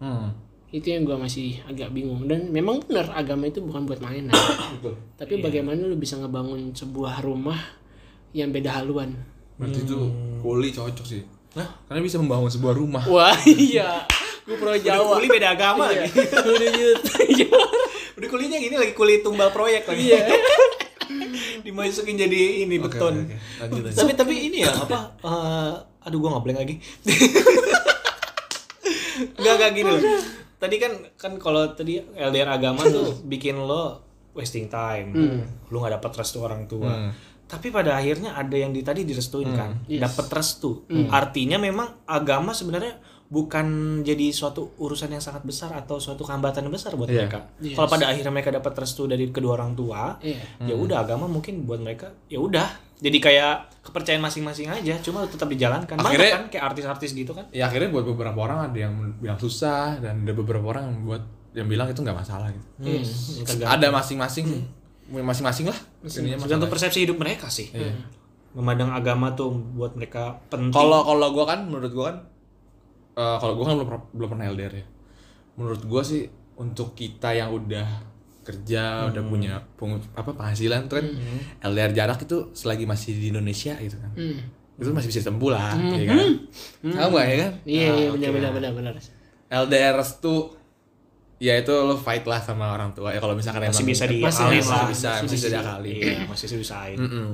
[0.00, 0.32] Hmm.
[0.68, 4.34] Itu yang gue masih agak bingung dan memang benar agama itu bukan buat mainan
[4.76, 4.94] Betul.
[5.14, 7.56] tapi bagaimana lu bisa ngebangun sebuah rumah
[8.30, 9.14] yang beda haluan
[9.56, 10.36] Berarti itu Hmm.
[10.38, 11.24] kuli cocok sih.
[11.56, 13.00] Nah, karena bisa membangun sebuah rumah.
[13.06, 14.04] wah iya
[14.42, 16.04] gue pro Jawa kuli beda agama Iya.
[16.04, 16.12] lagi
[16.52, 16.68] Udah
[17.32, 17.58] gitu.
[18.20, 20.28] udah kulinya gini lagi kuli tumbal proyek lagi Iya.
[21.62, 23.26] dimasukin jadi ini beton.
[23.58, 23.96] Lanjut, lanjut.
[23.96, 25.72] tapi tapi ini ya apa eh,
[26.04, 26.76] aduh gua nggak lagi
[29.36, 30.02] nggak nggak gini loh
[30.56, 34.00] tadi kan kan kalau tadi LDR agama tuh bikin lo
[34.32, 35.12] wasting time
[35.66, 37.12] lu nggak dapat restu orang tua Hmm.
[37.46, 40.02] tapi pada akhirnya ada yang di tadi direstuin kan Yes.
[40.02, 43.66] dapat restu artinya memang agama sebenarnya bukan
[44.00, 47.26] jadi suatu urusan yang sangat besar atau suatu hambatan yang besar buat Iya.
[47.26, 47.74] mereka Yes.
[47.74, 50.40] kalau pada akhirnya mereka dapat restu dari kedua orang tua Iya.
[50.62, 53.54] ya udah agama mungkin buat mereka ya udah jadi kayak
[53.84, 55.94] kepercayaan masing-masing aja cuma tetap dijalankan.
[55.94, 57.44] Banyak Akhirnya- kan kayak artis-artis gitu kan.
[57.52, 61.22] Ya akhirnya buat beberapa orang ada yang bilang susah dan ada beberapa orang yang buat
[61.56, 62.66] yang bilang itu nggak masalah gitu.
[62.82, 64.46] Hmm, ada masing-masing
[65.06, 65.78] masing-masing lah.
[66.04, 67.70] Tergantung persepsi hidup mereka sih.
[68.56, 70.72] Memandang agama tuh buat mereka penting.
[70.72, 72.16] Kalau kalau gue kan menurut gue kan
[73.16, 74.86] eh, kalau gue kan belum belum pernah LDR ya.
[75.60, 76.22] Menurut gue sih
[76.56, 77.84] untuk kita yang udah
[78.46, 81.06] kerja udah punya peng- apa penghasilan tuh kan.
[81.66, 84.12] LDR jarak itu selagi masih di Indonesia gitu kan.
[84.14, 84.38] Hmm.
[84.76, 86.18] itu masih bisa ditempuh lah ya kan.
[86.84, 87.52] Tahu nggak ya kan?
[87.64, 88.94] Iya, iya benar benar benar benar.
[89.48, 90.52] LDR tuh
[91.36, 93.08] ya itu lo fight lah sama orang tua.
[93.10, 94.86] Ya kalau misalkan masih emang bisa Masih diakalin bisa, lah.
[94.86, 95.94] bisa masih bisa diakalin.
[95.96, 97.32] iya masih diusahain Mm-mm.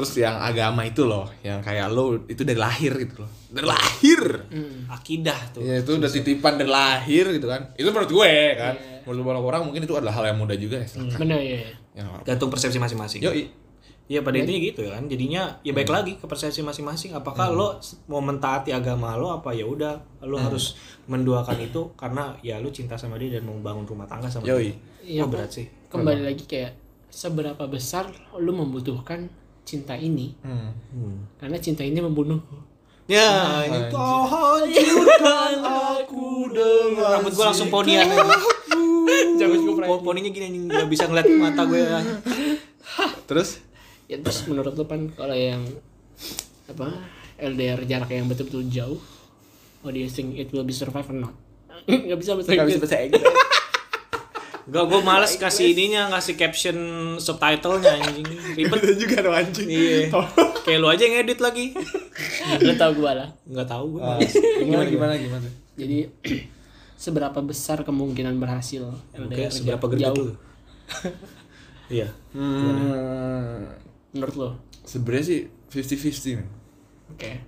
[0.00, 4.20] Terus yang agama itu loh yang kayak lo itu dari lahir gitu loh dari lahir
[4.48, 4.88] Hmm.
[4.88, 9.20] akidah tuh ya itu udah titipan dari lahir gitu kan itu menurut gue kan menurut
[9.22, 11.60] beberapa orang mungkin itu adalah hal yang mudah juga ya silakan Benar ya.
[11.92, 12.24] ya nggak apa-apa.
[12.24, 13.32] gantung persepsi masing-masing yo
[14.10, 15.06] Iya pada intinya gitu kan.
[15.06, 17.14] Jadinya ya baik lagi ke persepsi masing-masing.
[17.14, 20.74] Apakah lo mau mentaati agama lo apa ya udah lo harus
[21.06, 24.66] menduakan itu karena ya lo cinta sama dia dan mau bangun rumah tangga sama Yoi.
[24.66, 24.74] dia.
[25.14, 25.70] Iya, Oh, berat sih.
[25.86, 26.74] Kembali lagi kayak
[27.06, 29.30] seberapa besar lu membutuhkan
[29.70, 31.38] cinta ini hmm.
[31.38, 32.42] karena cinta ini membunuh.
[33.06, 38.06] Ya, itu hancurkan aku dengan rambut gue langsung ponian.
[39.38, 41.82] Jangan gue Po- Poninya gini anjing nggak bisa ngeliat mata gue.
[43.30, 43.62] terus
[44.10, 45.62] Ya terus menurut lu pan kalau yang
[46.66, 47.06] apa
[47.38, 48.98] LDR jarak yang betul-betul jauh,
[49.86, 51.34] what do you think it will be survive or not?
[52.10, 52.90] Gak bisa bahasa nggak bisa Inggris.
[52.90, 53.50] bahasa Inggris
[54.70, 56.78] Gak, gue males kasih ininya, ngasih caption
[57.18, 58.26] subtitlenya anjing.
[58.54, 58.78] Ribet.
[58.86, 60.14] Itu juga dong anjing Iya.
[60.62, 61.74] Kayak lu aja yang edit lagi.
[62.66, 63.28] Lu tau gue lah.
[63.50, 64.00] Nggak tahu gue.
[64.00, 64.18] Ah,
[64.62, 66.06] gimana gimana gimana Jadi
[67.00, 68.84] seberapa besar kemungkinan berhasil
[69.16, 70.34] Oke, LDR seberapa gede jauh lu?
[71.90, 72.06] Iya.
[72.38, 73.66] hmm.
[74.14, 74.48] menurut lo?
[74.86, 75.40] sebenarnya sih
[75.74, 76.46] 50-50 men
[77.10, 77.42] Oke.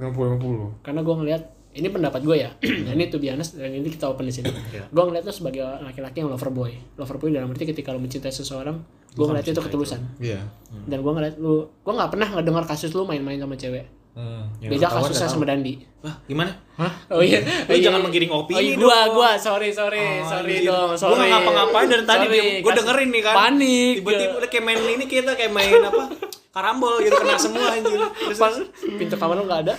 [0.00, 2.50] 50-50 Karena gue ngeliat ini pendapat gue ya.
[2.86, 4.50] dan ini tuh biasa dan ini kita open di sini.
[4.70, 4.84] Iya.
[4.86, 6.72] Gue ngeliat tuh sebagai laki-laki yang lover boy.
[6.96, 8.78] Lover boy dalam arti ketika lo mencintai seseorang,
[9.10, 10.00] gue ngeliat itu ketulusan.
[10.18, 10.42] iya
[10.84, 13.86] Dan gue ngeliat lu, gue nggak pernah ngedengar kasus lu main-main sama cewek.
[14.10, 14.42] hmm.
[14.58, 15.78] Ya, Beda kasusnya sama Dandi.
[16.00, 16.50] Wah, gimana?
[16.74, 16.92] Hah?
[17.08, 17.38] Oh iya.
[17.68, 19.14] Lu jangan menggiring opini oh, gua, dong.
[19.14, 20.72] gua, sorry, sorry, sorry anjir.
[20.72, 21.14] dong, Gua sorry.
[21.20, 23.34] nggak ngapa-ngapain dari tadi, Sorry, dia- gua dengerin nih kan.
[23.36, 23.94] Panik.
[24.00, 26.04] Tiba-tiba udah kayak main ini kita kayak main apa?
[26.50, 27.94] Karambol gitu kena semua anjir.
[27.96, 28.54] Terus Pas
[28.96, 29.74] pintu kamar lu nggak ada.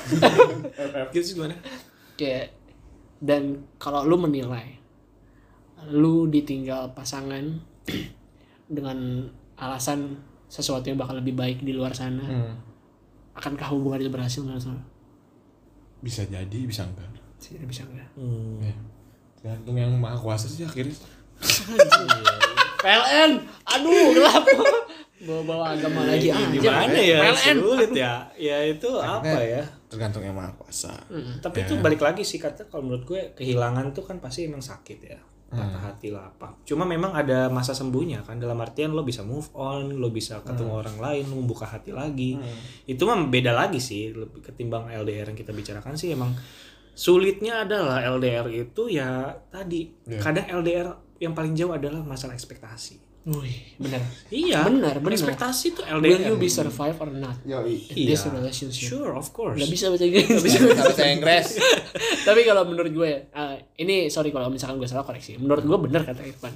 [1.12, 1.56] gitu sih gimana?
[2.16, 2.56] Kayak
[3.20, 3.44] dan
[3.76, 4.80] kalau lu menilai
[5.88, 7.42] lu ditinggal pasangan
[8.70, 12.54] dengan alasan sesuatu yang bakal lebih baik di luar sana, Hmm.
[13.34, 14.82] akankah hubungan itu berhasil menurut lu?
[16.02, 17.06] bisa jadi bisa enggak
[17.62, 18.10] bisa enggak?
[18.60, 18.74] ya.
[19.38, 20.98] tergantung yang maha kuasa sih akhirnya
[22.82, 23.32] PLN,
[23.64, 24.44] aduh gelap.
[25.22, 26.50] Bawa-bawa agama lagi aja.
[26.50, 27.20] Gimana ya?
[27.22, 27.58] PLN.
[27.62, 28.14] Sulit ya.
[28.38, 29.64] Ya itu apa ya?
[29.92, 30.96] tergantung yang maha kuasa
[31.44, 35.00] Tapi itu balik lagi sih kata kalau menurut gue kehilangan tuh kan pasti emang sakit
[35.04, 35.20] ya.
[35.52, 36.56] Patah hati lah apa.
[36.64, 40.80] Cuma memang ada masa sembuhnya kan dalam artian lo bisa move on, lo bisa ketemu
[40.80, 42.40] orang lain, lo membuka hati lagi.
[42.88, 46.32] Itu mah beda lagi sih lebih ketimbang LDR yang kita bicarakan sih emang
[46.96, 49.92] sulitnya adalah LDR itu ya tadi
[50.24, 50.88] kadang LDR
[51.20, 53.01] yang paling jauh adalah masalah ekspektasi.
[53.22, 54.02] Wih, benar.
[54.28, 55.14] Iya, Benar, benar.
[55.14, 56.28] Ekspektasi tuh Will LDR.
[56.28, 57.38] you be survive or not?
[57.46, 57.54] In
[57.94, 58.08] Iya.
[58.10, 58.90] this relationship?
[58.90, 59.56] Sure, of course.
[59.56, 60.26] Gak bisa bahasa Inggris.
[60.42, 61.48] Bisa bahasa Inggris.
[62.24, 65.38] Tapi kalau menurut gue, uh, ini sorry kalau misalkan gue salah koreksi.
[65.38, 66.50] Menurut gue benar kata Irfan.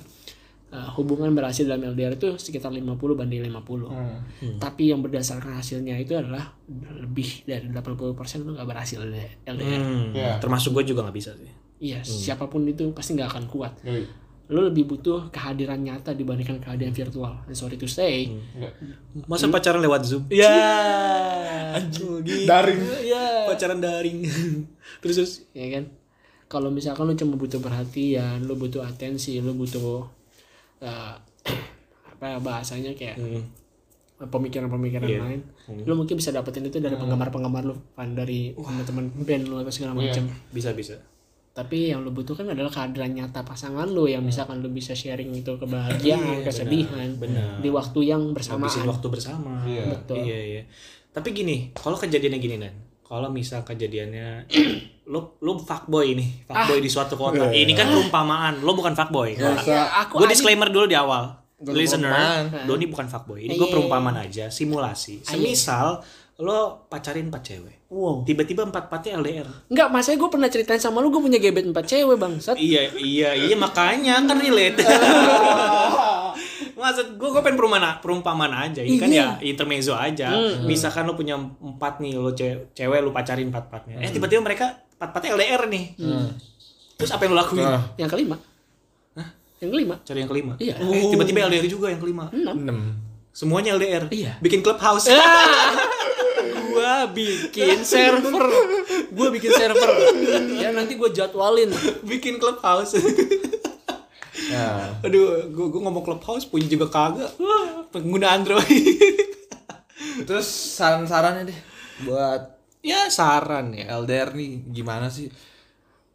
[0.65, 2.81] Uh, hubungan berhasil dalam LDR itu sekitar 50
[3.13, 3.85] banding 50.
[3.85, 4.17] Hmm.
[4.57, 6.49] Tapi yang berdasarkan hasilnya itu adalah
[6.97, 9.37] lebih dari 80% itu gak berhasil LDR.
[9.45, 10.41] Hmm, Iya.
[10.41, 11.47] Termasuk gue juga nggak bisa sih.
[11.77, 13.77] Iya, siapa pun itu pasti nggak akan kuat.
[13.85, 14.24] Yoi.
[14.45, 17.33] Lo lebih butuh kehadiran nyata dibandingkan kehadiran virtual.
[17.45, 18.29] And sorry to say.
[18.29, 18.73] Enggak.
[19.25, 20.23] Masa pacaran lewat Zoom?
[20.29, 20.53] Ya.
[22.45, 22.79] Daring.
[23.03, 23.49] Ya.
[23.49, 24.21] Pacaran daring.
[25.01, 25.33] terus terus.
[25.51, 25.83] ya kan
[26.45, 30.05] kalau misalkan lu cuma butuh perhatian lu butuh atensi lu butuh
[30.79, 31.13] uh,
[32.15, 33.17] apa bahasanya kayak
[34.15, 35.19] pemikiran-pemikiran Iya.
[35.19, 35.41] lain
[35.83, 39.97] lu mungkin bisa dapetin itu dari penggemar-penggemar lu kan dari teman-teman band lu atau segala
[39.97, 40.95] macam Bisa bisa.
[41.55, 45.55] Tapi yang lu butuhkan adalah kehadiran nyata pasangan lu yang misalkan lu bisa sharing itu
[45.55, 47.57] kebahagiaan kesedihan benar.
[47.57, 49.63] di waktu yang Habisin bersamaan waktu bersama.
[49.63, 49.83] Iya.
[49.89, 50.15] Betul.
[50.19, 50.61] Iya iya.
[51.09, 54.51] Tapi gini, kalau kejadiannya gini nan, kalau misal kejadiannya
[55.07, 57.47] lo lo fuckboy nih, fuckboy di suatu kota.
[57.47, 59.33] Ini kan perumpamaan, lo bukan fuckboy.
[59.33, 59.55] Ya,
[60.03, 61.39] aku Gue aja- disclaimer dulu di awal.
[61.55, 62.67] listener, perumpamaan.
[62.67, 63.39] Doni bukan fuckboy.
[63.41, 63.57] Ini Iya.
[63.57, 65.23] gue perumpamaan aja, simulasi.
[65.23, 66.03] Semisal
[66.35, 68.25] lo pacarin empat cewek, Wow.
[68.25, 69.47] tiba-tiba empat empatnya LDR.
[69.69, 72.57] Enggak, masanya gue pernah ceritain sama lu gue punya gebet empat cewek bangsat.
[72.57, 74.81] iya, iya, iya makanya kan relate.
[76.75, 78.81] Maksud gue, gue pengen perumpamaan, perumpamaan aja.
[78.81, 80.33] Ini kan ya intermezzo aja.
[80.65, 83.95] Misalkan lo punya empat nih, lo cewek, cewek lo pacarin empat empatnya.
[84.01, 84.65] Eh tiba-tiba mereka
[84.97, 85.85] empat empatnya LDR nih.
[86.97, 87.63] Terus apa yang lo lakuin?
[87.63, 88.35] Nah, Yang kelima.
[89.55, 89.95] Yang kelima.
[90.03, 90.53] Cari yang kelima.
[90.59, 90.73] Iya.
[90.81, 92.27] Eh tiba-tiba LDR juga yang kelima.
[92.33, 92.97] enam.
[93.31, 94.09] Semuanya LDR.
[94.11, 94.41] Iya.
[94.41, 95.07] Bikin clubhouse.
[96.85, 98.45] gua bikin server.
[99.09, 99.89] Gua bikin server.
[100.61, 101.73] Ya nanti gua jadwalin.
[102.05, 102.93] bikin clubhouse.
[104.45, 107.33] Nah, Aduh, gue gue ngomong clubhouse punya juga kagak.
[107.89, 109.01] Pengguna Android.
[110.27, 111.59] terus saran-sarannya deh
[112.07, 113.95] buat ya saran ya.
[113.99, 115.27] LDR nih gimana sih?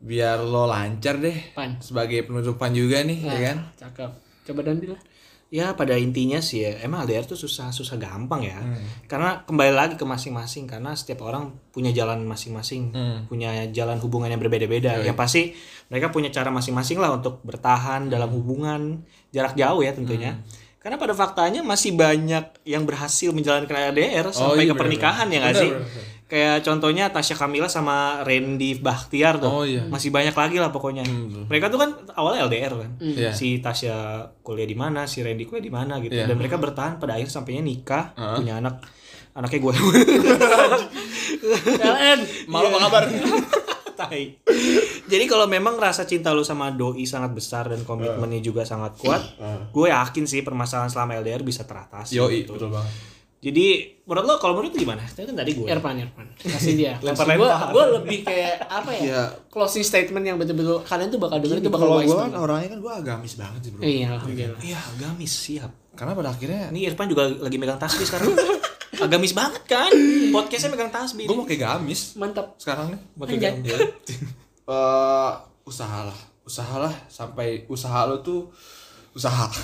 [0.01, 1.53] Biar lo lancar deh.
[1.53, 1.81] Pan.
[1.85, 3.59] Sebagai penutupan juga nih, ya kan?
[3.77, 4.11] Cakep.
[4.49, 5.01] Coba Dandi lah.
[5.51, 8.63] Ya pada intinya sih ya, emang LDR tuh susah susah gampang ya.
[9.11, 12.95] Karena kembali lagi ke masing-masing karena setiap orang punya jalan masing-masing,
[13.27, 15.03] punya jalan hubungan yang berbeda-beda.
[15.03, 15.43] Yang pasti
[15.91, 19.03] mereka punya cara masing-masing lah untuk bertahan dalam hubungan
[19.35, 20.39] jarak jauh ya tentunya.
[20.81, 25.55] Karena pada faktanya masih banyak yang berhasil menjalankan LDR sampai iya, ke pernikahan ya nggak
[25.59, 25.71] Bener, sih?
[25.77, 29.51] bener, Kayak contohnya Tasya Kamila sama Randy Bahtiar tuh.
[29.51, 29.83] Oh, iya.
[29.91, 31.03] Masih banyak lagi lah pokoknya.
[31.51, 32.91] Mereka tuh kan awalnya LDR kan.
[33.03, 33.35] Iya.
[33.35, 36.15] Si Tasya kuliah di mana, si Randy kuliah di mana gitu.
[36.15, 36.31] Iya.
[36.31, 38.79] Dan mereka bertahan pada akhir sampainya nikah, punya anak.
[39.35, 39.75] Anaknya gue.
[41.83, 42.19] LN.
[42.47, 43.03] Malu apa kabar?
[44.01, 44.23] Tai.
[45.11, 49.23] Jadi kalau memang rasa cinta lu sama doi sangat besar dan komitmennya juga sangat kuat,
[49.75, 52.15] gue yakin sih permasalahan selama LDR bisa teratasi.
[52.17, 52.55] Yoi, gitu.
[52.55, 53.19] betul banget.
[53.41, 53.67] Jadi
[54.05, 55.01] menurut lo kalau menurut lu gimana?
[55.01, 55.65] Itu kan tadi gue.
[55.65, 56.27] Irfan, Irfan.
[56.37, 56.93] Kasih dia.
[57.05, 57.73] Lempar-lempar.
[57.73, 59.01] Gue lebih kayak apa ya?
[59.01, 59.23] Iya.
[59.49, 62.33] Closing statement yang betul-betul kalian tuh bakal denger Gini, itu bakal kalau wise gue banget.
[62.33, 63.81] kan orangnya kan gue agamis banget sih bro.
[63.81, 64.61] Iya, alhamdulillah.
[64.61, 65.73] Iya, agamis siap.
[65.91, 68.29] Karena pada akhirnya Ini Irfan juga lagi megang tasbih sekarang.
[69.09, 69.91] agamis banget kan?
[70.29, 71.25] Podcastnya megang tasbih.
[71.25, 72.61] gue mau kayak gamis Mantap.
[72.61, 73.01] sekarang nih.
[73.17, 73.45] Pakai Anjay.
[73.57, 73.81] gambel.
[74.71, 75.33] Eh,
[75.67, 76.15] usahalah,
[76.47, 78.55] usahalah sampai usaha lo tuh
[79.13, 79.47] usaha.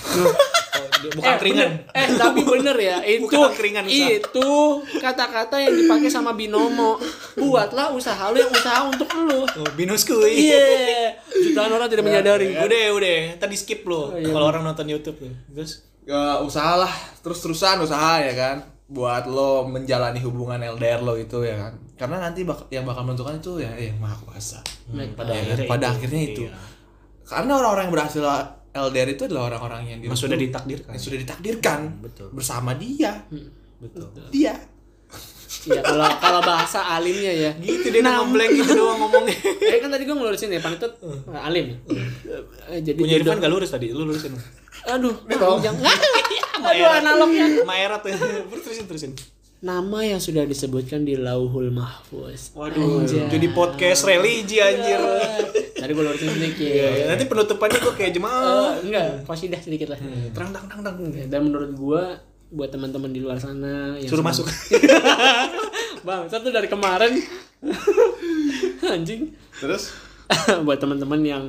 [0.96, 1.70] Bukan eh, keringan.
[1.84, 1.92] bener.
[1.94, 4.08] Eh, tapi bener ya, itu Bukan keringan usaha.
[4.10, 4.50] itu
[4.98, 6.98] kata-kata yang dipakai sama binomo.
[7.34, 9.44] Buatlah usaha lu yang usaha untuk lu.
[9.44, 10.50] Oh, binus kuy.
[10.50, 11.14] Iya.
[11.28, 12.48] Jutaan orang tidak menyadari.
[12.50, 13.18] Udah, udah.
[13.36, 14.12] Tadi skip lo.
[14.12, 14.26] iya.
[14.26, 15.32] Kalau orang nonton YouTube tuh.
[15.52, 16.86] Terus Ya, usahalah
[17.18, 18.56] terus-terusan usaha ya kan
[18.86, 23.34] buat lo menjalani hubungan LDR lo itu ya kan karena nanti bak- yang bakal menentukan
[23.34, 25.18] itu ya yang maha kuasa Baik.
[25.18, 25.50] pada Ya kan?
[25.50, 25.94] akhirnya pada itu.
[25.98, 26.54] akhirnya itu Iya.
[27.26, 28.22] karena orang-orang yang berhasil
[28.76, 30.92] LDR itu adalah orang-orang yang sudah ditakdirkan.
[30.92, 32.28] yang sudah ditakdirkan Betul.
[32.36, 33.24] bersama dia
[33.80, 34.08] Betul.
[34.28, 34.54] dia
[35.66, 37.50] Iya, kalau kalau bahasa alimnya ya.
[37.58, 39.34] Gitu dia ngeblank gitu doang ngomongnya.
[39.74, 41.66] Eh kan tadi gue ngelurusin ya, Pan itu eh, alim.
[42.70, 44.30] Eh, jadi Punya Irfan gak lurus tadi, lu lurusin.
[44.86, 45.82] Aduh, jangan.
[46.70, 47.66] Aduh analognya.
[47.66, 48.14] Maerat tuh.
[48.64, 49.12] Terusin terusin.
[49.56, 52.52] Nama yang sudah disebutkan di Lauhul Mahfuz.
[52.52, 53.24] Waduh, Anjay.
[53.32, 55.00] jadi podcast religi anjir.
[55.80, 56.68] Tadi gue lurusin sedikit.
[56.68, 58.76] Iya, nanti penutupannya gue kayak jemaah.
[58.76, 59.98] Eh, enggak, posidah sedikit lah.
[60.36, 61.08] Terang terang terang terang.
[61.08, 62.20] Dan menurut gua
[62.52, 64.44] buat teman-teman di luar sana yang Suruh masuk.
[66.06, 67.16] Bang, satu dari kemarin.
[68.92, 69.32] Anjing.
[69.56, 69.96] terus
[70.68, 71.44] buat teman-teman yang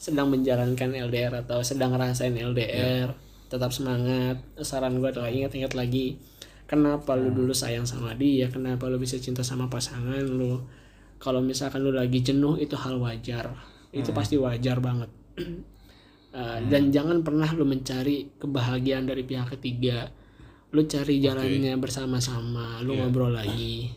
[0.00, 3.12] sedang menjalankan LDR atau sedang ngerasain LDR,
[3.52, 4.40] tetap semangat.
[4.64, 6.16] Saran gua adalah ingat-ingat lagi
[6.72, 10.56] kenapa lu dulu sayang sama dia, kenapa lu bisa cinta sama pasangan lu.
[11.20, 13.52] Kalau misalkan lu lagi jenuh itu hal wajar.
[13.92, 15.12] Itu pasti wajar banget.
[16.32, 20.08] Uh, dan jangan pernah lu mencari kebahagiaan dari pihak ketiga.
[20.72, 23.92] Lu cari jalannya bersama-sama, lu ngobrol lagi.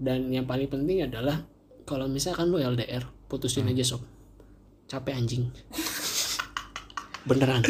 [0.00, 1.44] Dan yang paling penting adalah
[1.84, 4.00] kalau misalkan lu LDR, putusin aja sob.
[4.88, 5.52] Capek anjing.
[7.28, 7.60] Beneran.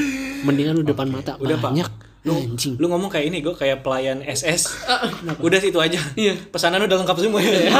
[0.46, 2.06] Mendingan lu depan mata Udah, Pak.
[2.26, 2.74] Anjing.
[2.80, 4.74] Lu ngomong kayak ini, gue kayak pelayan SS.
[5.46, 6.00] Udah situ aja.
[6.18, 6.34] Iya.
[6.50, 7.78] Pesanan udah lengkap semua ya.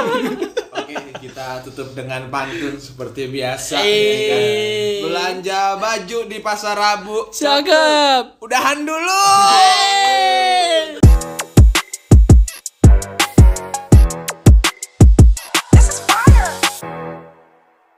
[0.78, 3.82] Oke, kita tutup dengan pantun seperti biasa.
[3.82, 4.42] Ya kan?
[5.08, 7.34] Belanja baju di pasar Rabu.
[7.34, 8.38] Cakep.
[8.38, 9.24] Udahan dulu.